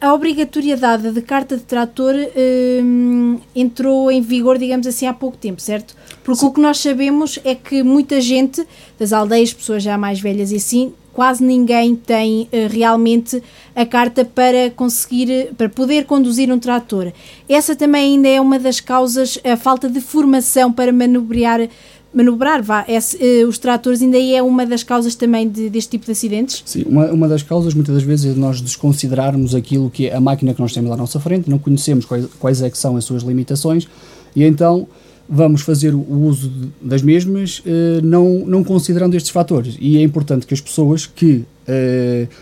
a 0.00 0.14
obrigatoriedade 0.14 1.10
de 1.10 1.22
carta 1.22 1.56
de 1.56 1.62
trator 1.62 2.14
hum, 2.14 3.38
entrou 3.54 4.10
em 4.10 4.20
vigor, 4.20 4.56
digamos 4.56 4.86
assim, 4.86 5.06
há 5.06 5.12
pouco 5.12 5.36
tempo, 5.36 5.60
certo? 5.60 5.96
Porque 6.22 6.40
Sim. 6.40 6.46
o 6.46 6.52
que 6.52 6.60
nós 6.60 6.78
sabemos 6.78 7.38
é 7.44 7.54
que 7.54 7.82
muita 7.82 8.20
gente 8.20 8.64
das 8.98 9.12
aldeias, 9.12 9.52
pessoas 9.52 9.82
já 9.82 9.98
mais 9.98 10.20
velhas 10.20 10.52
e 10.52 10.56
assim, 10.56 10.92
quase 11.12 11.42
ninguém 11.42 11.96
tem 11.96 12.42
uh, 12.42 12.68
realmente 12.70 13.42
a 13.74 13.84
carta 13.84 14.24
para 14.24 14.70
conseguir, 14.70 15.52
para 15.56 15.68
poder 15.68 16.04
conduzir 16.06 16.52
um 16.52 16.60
trator. 16.60 17.12
Essa 17.48 17.74
também 17.74 18.14
ainda 18.14 18.28
é 18.28 18.40
uma 18.40 18.56
das 18.56 18.78
causas, 18.78 19.36
a 19.42 19.56
falta 19.56 19.88
de 19.88 20.00
formação 20.00 20.72
para 20.72 20.92
manobrear 20.92 21.68
manobrar 22.12 22.62
vá, 22.62 22.84
esse, 22.88 23.16
uh, 23.16 23.48
os 23.48 23.58
tratores 23.58 24.00
ainda 24.00 24.18
é 24.18 24.42
uma 24.42 24.64
das 24.64 24.82
causas 24.82 25.14
também 25.14 25.48
de, 25.48 25.68
deste 25.68 25.90
tipo 25.90 26.06
de 26.06 26.12
acidentes? 26.12 26.62
Sim, 26.64 26.84
uma, 26.86 27.06
uma 27.06 27.28
das 27.28 27.42
causas 27.42 27.74
muitas 27.74 27.94
das 27.94 28.04
vezes 28.04 28.36
é 28.36 28.38
nós 28.38 28.60
desconsiderarmos 28.60 29.54
aquilo 29.54 29.90
que 29.90 30.08
é 30.08 30.14
a 30.14 30.20
máquina 30.20 30.54
que 30.54 30.60
nós 30.60 30.72
temos 30.72 30.90
à 30.90 30.96
nossa 30.96 31.20
frente, 31.20 31.50
não 31.50 31.58
conhecemos 31.58 32.04
quais, 32.04 32.26
quais 32.38 32.62
é 32.62 32.70
que 32.70 32.78
são 32.78 32.96
as 32.96 33.04
suas 33.04 33.22
limitações 33.22 33.86
e 34.34 34.44
então 34.44 34.86
vamos 35.28 35.60
fazer 35.60 35.94
o 35.94 36.10
uso 36.10 36.50
das 36.80 37.02
mesmas 37.02 37.58
uh, 37.58 38.02
não, 38.02 38.46
não 38.46 38.64
considerando 38.64 39.14
estes 39.14 39.30
fatores 39.30 39.76
e 39.78 39.98
é 39.98 40.02
importante 40.02 40.46
que 40.46 40.54
as 40.54 40.60
pessoas 40.60 41.06
que 41.06 41.44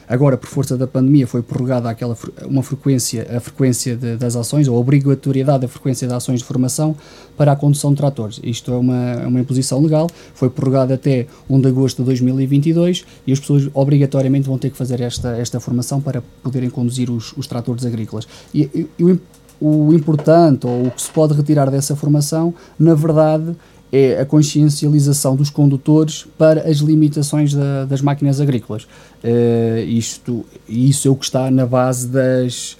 agora, 0.08 0.36
por 0.36 0.48
força 0.48 0.76
da 0.76 0.86
pandemia, 0.86 1.26
foi 1.26 1.42
prorrogada 1.42 1.90
aquela 1.90 2.16
uma 2.44 2.62
frequência, 2.62 3.26
a 3.36 3.40
frequência 3.40 3.96
de, 3.96 4.16
das 4.16 4.36
ações, 4.36 4.68
ou 4.68 4.76
a 4.76 4.80
obrigatoriedade 4.80 5.62
da 5.62 5.68
frequência 5.68 6.06
de 6.06 6.14
ações 6.14 6.40
de 6.40 6.44
formação 6.44 6.96
para 7.36 7.52
a 7.52 7.56
condução 7.56 7.90
de 7.90 7.96
tratores. 7.96 8.40
Isto 8.42 8.72
é 8.72 8.76
uma, 8.76 9.26
uma 9.26 9.40
imposição 9.40 9.80
legal, 9.82 10.08
foi 10.34 10.48
prorrogada 10.48 10.94
até 10.94 11.26
1 11.48 11.60
de 11.60 11.68
agosto 11.68 11.98
de 11.98 12.04
2022 12.04 13.04
e 13.26 13.32
as 13.32 13.40
pessoas 13.40 13.68
obrigatoriamente 13.74 14.46
vão 14.46 14.58
ter 14.58 14.70
que 14.70 14.76
fazer 14.76 15.00
esta, 15.00 15.36
esta 15.36 15.60
formação 15.60 16.00
para 16.00 16.22
poderem 16.42 16.70
conduzir 16.70 17.10
os, 17.10 17.32
os 17.36 17.46
tratores 17.46 17.84
agrícolas. 17.84 18.26
E, 18.54 18.88
e 18.98 19.04
o, 19.04 19.18
o 19.60 19.94
importante, 19.94 20.66
ou 20.66 20.86
o 20.86 20.90
que 20.90 21.00
se 21.00 21.10
pode 21.10 21.34
retirar 21.34 21.70
dessa 21.70 21.96
formação, 21.96 22.54
na 22.78 22.94
verdade, 22.94 23.56
é 23.92 24.20
a 24.20 24.26
consciencialização 24.26 25.36
dos 25.36 25.50
condutores 25.50 26.26
para 26.36 26.68
as 26.68 26.78
limitações 26.78 27.54
da, 27.54 27.84
das 27.84 28.00
máquinas 28.00 28.40
agrícolas. 28.40 28.84
Uh, 29.22 29.78
isto, 29.86 30.44
isso 30.68 31.08
é 31.08 31.10
o 31.10 31.16
que 31.16 31.24
está 31.24 31.50
na 31.50 31.66
base 31.66 32.08
das, 32.08 32.76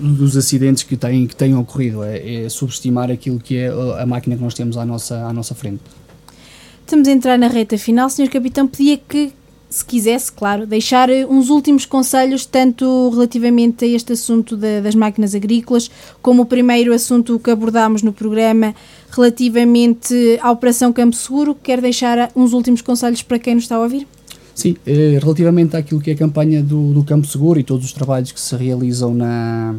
dos 0.00 0.36
acidentes 0.36 0.82
que 0.82 0.96
têm, 0.96 1.26
que 1.26 1.34
têm 1.34 1.54
ocorrido, 1.56 2.02
é, 2.02 2.44
é 2.44 2.48
subestimar 2.48 3.10
aquilo 3.10 3.38
que 3.38 3.56
é 3.56 3.68
a 3.68 4.06
máquina 4.06 4.36
que 4.36 4.42
nós 4.42 4.54
temos 4.54 4.76
à 4.76 4.84
nossa, 4.84 5.26
à 5.26 5.32
nossa 5.32 5.54
frente. 5.54 5.82
Estamos 6.80 7.06
a 7.06 7.10
entrar 7.10 7.38
na 7.38 7.48
reta 7.48 7.76
final. 7.76 8.08
Senhor 8.08 8.30
Capitão, 8.30 8.66
pedia 8.66 8.96
que, 8.96 9.32
se 9.70 9.84
quisesse, 9.84 10.32
claro, 10.32 10.66
deixar 10.66 11.10
eh, 11.10 11.26
uns 11.26 11.50
últimos 11.50 11.84
conselhos, 11.84 12.46
tanto 12.46 13.10
relativamente 13.10 13.84
a 13.84 13.88
este 13.88 14.14
assunto 14.14 14.56
das 14.56 14.94
máquinas 14.94 15.34
agrícolas, 15.34 15.90
como 16.22 16.42
o 16.42 16.46
primeiro 16.46 16.94
assunto 16.94 17.38
que 17.38 17.50
abordámos 17.50 18.02
no 18.02 18.12
programa, 18.12 18.74
relativamente 19.10 20.38
à 20.40 20.50
Operação 20.50 20.92
Campo 20.92 21.14
Seguro. 21.14 21.54
Quer 21.54 21.80
deixar 21.80 22.30
uns 22.34 22.52
últimos 22.52 22.80
conselhos 22.80 23.22
para 23.22 23.38
quem 23.38 23.54
nos 23.54 23.64
está 23.64 23.76
a 23.76 23.80
ouvir? 23.80 24.06
Sim, 24.54 24.76
eh, 24.86 25.18
relativamente 25.22 25.76
àquilo 25.76 26.00
que 26.00 26.10
é 26.10 26.14
a 26.14 26.16
campanha 26.16 26.62
do, 26.62 26.92
do 26.92 27.04
Campo 27.04 27.26
Seguro 27.26 27.60
e 27.60 27.62
todos 27.62 27.84
os 27.84 27.92
trabalhos 27.92 28.32
que 28.32 28.40
se 28.40 28.56
realizam 28.56 29.14
na, 29.14 29.76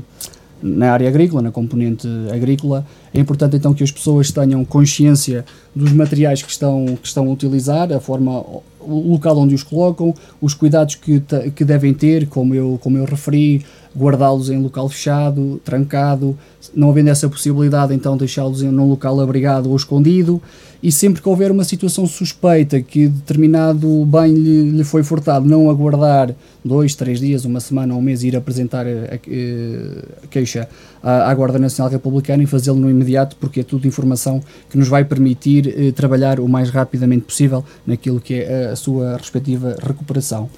na 0.62 0.92
área 0.92 1.08
agrícola, 1.08 1.42
na 1.42 1.52
componente 1.52 2.08
agrícola, 2.34 2.86
é 3.14 3.20
importante 3.20 3.56
então 3.56 3.74
que 3.74 3.84
as 3.84 3.92
pessoas 3.92 4.32
tenham 4.32 4.64
consciência 4.66 5.46
dos 5.76 5.92
materiais 5.92 6.42
que 6.42 6.52
estão, 6.52 6.98
que 7.02 7.08
estão 7.08 7.28
a 7.28 7.32
utilizar, 7.32 7.92
a 7.92 8.00
forma, 8.00 8.44
o 8.80 9.12
local 9.12 9.38
onde 9.38 9.56
os 9.56 9.64
colocam, 9.64 10.14
os 10.42 10.54
cuidados 10.54 10.96
que, 10.96 11.22
que 11.56 11.64
devem 11.64 11.94
ter, 11.94 12.28
como 12.28 12.54
eu, 12.54 12.80
como 12.82 12.98
eu 12.98 13.06
referi, 13.06 13.66
guardá-los 13.96 14.50
em 14.50 14.62
local 14.62 14.88
fechado, 14.90 15.60
trancado, 15.64 16.38
não 16.76 16.90
havendo 16.90 17.10
essa 17.10 17.28
possibilidade, 17.28 17.94
então 17.94 18.16
deixá-los 18.16 18.62
num 18.62 18.88
local 18.88 19.20
abrigado 19.20 19.70
ou 19.70 19.76
escondido, 19.76 20.42
e 20.82 20.92
sempre 20.92 21.22
que 21.22 21.28
houver 21.28 21.52
uma 21.52 21.64
situação 21.64 22.06
suspeita 22.08 22.82
que 22.82 23.08
determinado 23.08 24.06
bem 24.06 24.34
lhe, 24.34 24.72
lhe 24.72 24.84
foi 24.84 25.04
furtado, 25.04 25.46
não 25.46 25.70
aguardar 25.70 26.34
dois, 26.64 26.96
três 26.96 27.20
dias, 27.20 27.44
uma 27.44 27.60
semana 27.60 27.94
ou 27.94 28.00
um 28.00 28.02
mês 28.02 28.24
ir 28.24 28.36
apresentar 28.36 28.86
a, 28.86 28.90
a, 28.90 30.24
a 30.24 30.28
queixa 30.28 30.70
à, 31.04 31.30
à, 31.30 31.34
Guarda 31.36 31.60
Nacional 31.60 31.92
Republicana 31.92 32.44
e 32.44 32.46
fazê-lo 32.46 32.80
no 32.80 32.90
imediato, 32.90 33.36
porque 33.38 33.60
é 33.60 33.64
tudo 33.64 33.88
informação 33.88 34.42
que 34.70 34.78
nos 34.78 34.88
vai 34.88 35.04
permitir 35.04 35.68
eh, 35.68 35.92
trabalhar 35.92 36.40
o 36.40 36.48
mais 36.48 36.70
rapidamente 36.70 37.26
possível 37.26 37.64
naquilo 37.86 38.22
que 38.22 38.36
é 38.36 38.68
a 38.68 38.76
sua 38.76 39.18
respectiva 39.18 39.76
recuperação. 39.82 40.50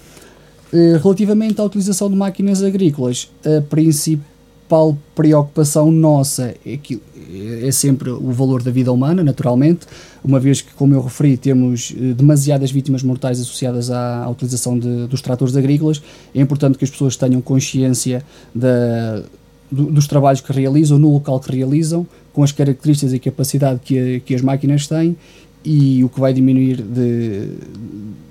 Eh, 0.73 0.97
relativamente 1.03 1.59
à 1.59 1.65
utilização 1.65 2.09
de 2.09 2.15
máquinas 2.15 2.63
agrícolas, 2.63 3.29
a 3.45 3.61
principal 3.61 4.97
preocupação 5.13 5.91
nossa 5.91 6.55
é, 6.65 6.77
que, 6.77 7.01
é 7.61 7.69
sempre 7.71 8.09
o 8.09 8.31
valor 8.31 8.63
da 8.63 8.71
vida 8.71 8.89
humana, 8.89 9.21
naturalmente, 9.21 9.85
uma 10.23 10.39
vez 10.39 10.61
que, 10.61 10.73
como 10.73 10.93
eu 10.93 11.01
referi, 11.01 11.35
temos 11.35 11.93
eh, 11.97 12.13
demasiadas 12.13 12.71
vítimas 12.71 13.03
mortais 13.03 13.41
associadas 13.41 13.91
à, 13.91 14.23
à 14.23 14.29
utilização 14.29 14.79
de, 14.79 15.07
dos 15.07 15.21
tratores 15.21 15.57
agrícolas. 15.57 16.01
É 16.33 16.39
importante 16.39 16.77
que 16.77 16.85
as 16.85 16.89
pessoas 16.89 17.17
tenham 17.17 17.41
consciência 17.41 18.23
da, 18.55 19.23
do, 19.69 19.91
dos 19.91 20.07
trabalhos 20.07 20.39
que 20.39 20.53
realizam, 20.53 20.97
no 20.97 21.11
local 21.11 21.37
que 21.41 21.53
realizam, 21.53 22.07
com 22.31 22.43
as 22.43 22.53
características 22.53 23.13
e 23.13 23.19
capacidade 23.19 23.81
que, 23.83 24.21
que 24.21 24.33
as 24.33 24.41
máquinas 24.41 24.87
têm 24.87 25.17
e 25.65 26.01
o 26.01 26.07
que 26.07 26.19
vai 26.19 26.33
diminuir 26.33 26.81
de 26.81 27.49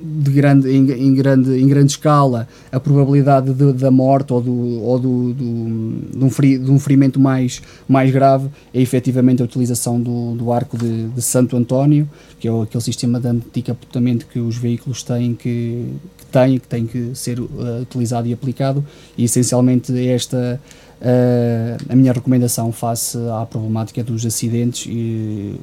grande, 0.00 0.70
em, 0.70 0.90
em, 0.90 1.14
grande, 1.14 1.60
em 1.60 1.66
grande 1.66 1.92
escala 1.92 2.46
a 2.70 2.78
probabilidade 2.78 3.52
de, 3.52 3.72
da 3.72 3.90
morte 3.90 4.32
ou, 4.32 4.40
do, 4.40 4.82
ou 4.82 4.98
do, 4.98 5.34
do, 5.34 6.18
de, 6.18 6.24
um 6.24 6.30
feri, 6.30 6.58
de 6.58 6.70
um 6.70 6.78
ferimento 6.78 7.18
mais, 7.18 7.60
mais 7.88 8.10
grave 8.10 8.48
é 8.72 8.80
efetivamente 8.80 9.42
a 9.42 9.44
utilização 9.44 10.00
do, 10.00 10.34
do 10.34 10.52
arco 10.52 10.78
de, 10.78 11.08
de 11.08 11.22
Santo 11.22 11.56
António, 11.56 12.08
que 12.38 12.46
é 12.46 12.62
aquele 12.62 12.82
sistema 12.82 13.18
de 13.18 13.28
anticapotamento 13.28 14.26
que 14.26 14.38
os 14.38 14.56
veículos 14.56 15.02
têm 15.02 15.34
que, 15.34 15.92
que 16.16 16.26
têm, 16.26 16.58
que 16.58 16.68
tem 16.68 16.86
que 16.86 17.10
ser 17.14 17.40
uh, 17.40 17.48
utilizado 17.82 18.28
e 18.28 18.32
aplicado, 18.32 18.84
e 19.16 19.24
essencialmente 19.24 19.92
esta 20.08 20.60
uh, 21.00 21.92
a 21.92 21.96
minha 21.96 22.12
recomendação 22.12 22.70
face 22.70 23.18
à 23.32 23.44
problemática 23.46 24.04
dos 24.04 24.24
acidentes 24.24 24.86
e, 24.88 25.56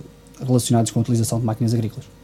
relacionados 0.45 0.91
com 0.91 0.99
a 0.99 1.01
utilização 1.01 1.39
de 1.39 1.45
máquinas 1.45 1.73
agrícolas. 1.73 2.14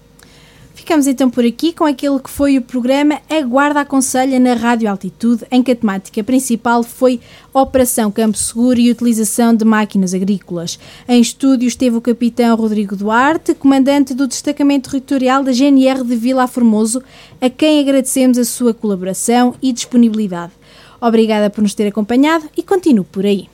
Ficamos 0.73 1.05
então 1.05 1.29
por 1.29 1.45
aqui 1.45 1.73
com 1.73 1.83
aquele 1.83 2.19
que 2.19 2.29
foi 2.29 2.57
o 2.57 2.61
programa 2.61 3.21
A 3.29 3.41
Guarda 3.41 3.81
Aconselha 3.81 4.39
na 4.39 4.53
Rádio 4.53 4.89
Altitude, 4.89 5.45
em 5.51 5.61
que 5.61 5.71
a 5.71 5.75
temática 5.75 6.23
principal 6.23 6.81
foi 6.81 7.19
Operação 7.53 8.09
Campo 8.09 8.37
Seguro 8.37 8.79
e 8.79 8.89
utilização 8.89 9.53
de 9.53 9.65
máquinas 9.65 10.13
agrícolas. 10.13 10.79
Em 11.07 11.21
estúdio 11.21 11.67
esteve 11.67 11.97
o 11.97 12.01
capitão 12.01 12.55
Rodrigo 12.55 12.95
Duarte, 12.95 13.53
comandante 13.53 14.13
do 14.13 14.27
Destacamento 14.27 14.89
Territorial 14.89 15.43
da 15.43 15.51
GNR 15.51 16.03
de 16.03 16.15
Vila 16.15 16.47
Formoso, 16.47 17.03
a 17.39 17.49
quem 17.49 17.79
agradecemos 17.79 18.37
a 18.37 18.45
sua 18.45 18.73
colaboração 18.73 19.53
e 19.61 19.71
disponibilidade. 19.71 20.53
Obrigada 20.99 21.49
por 21.49 21.61
nos 21.61 21.73
ter 21.73 21.87
acompanhado 21.87 22.49
e 22.55 22.63
continuo 22.63 23.03
por 23.03 23.25
aí. 23.25 23.47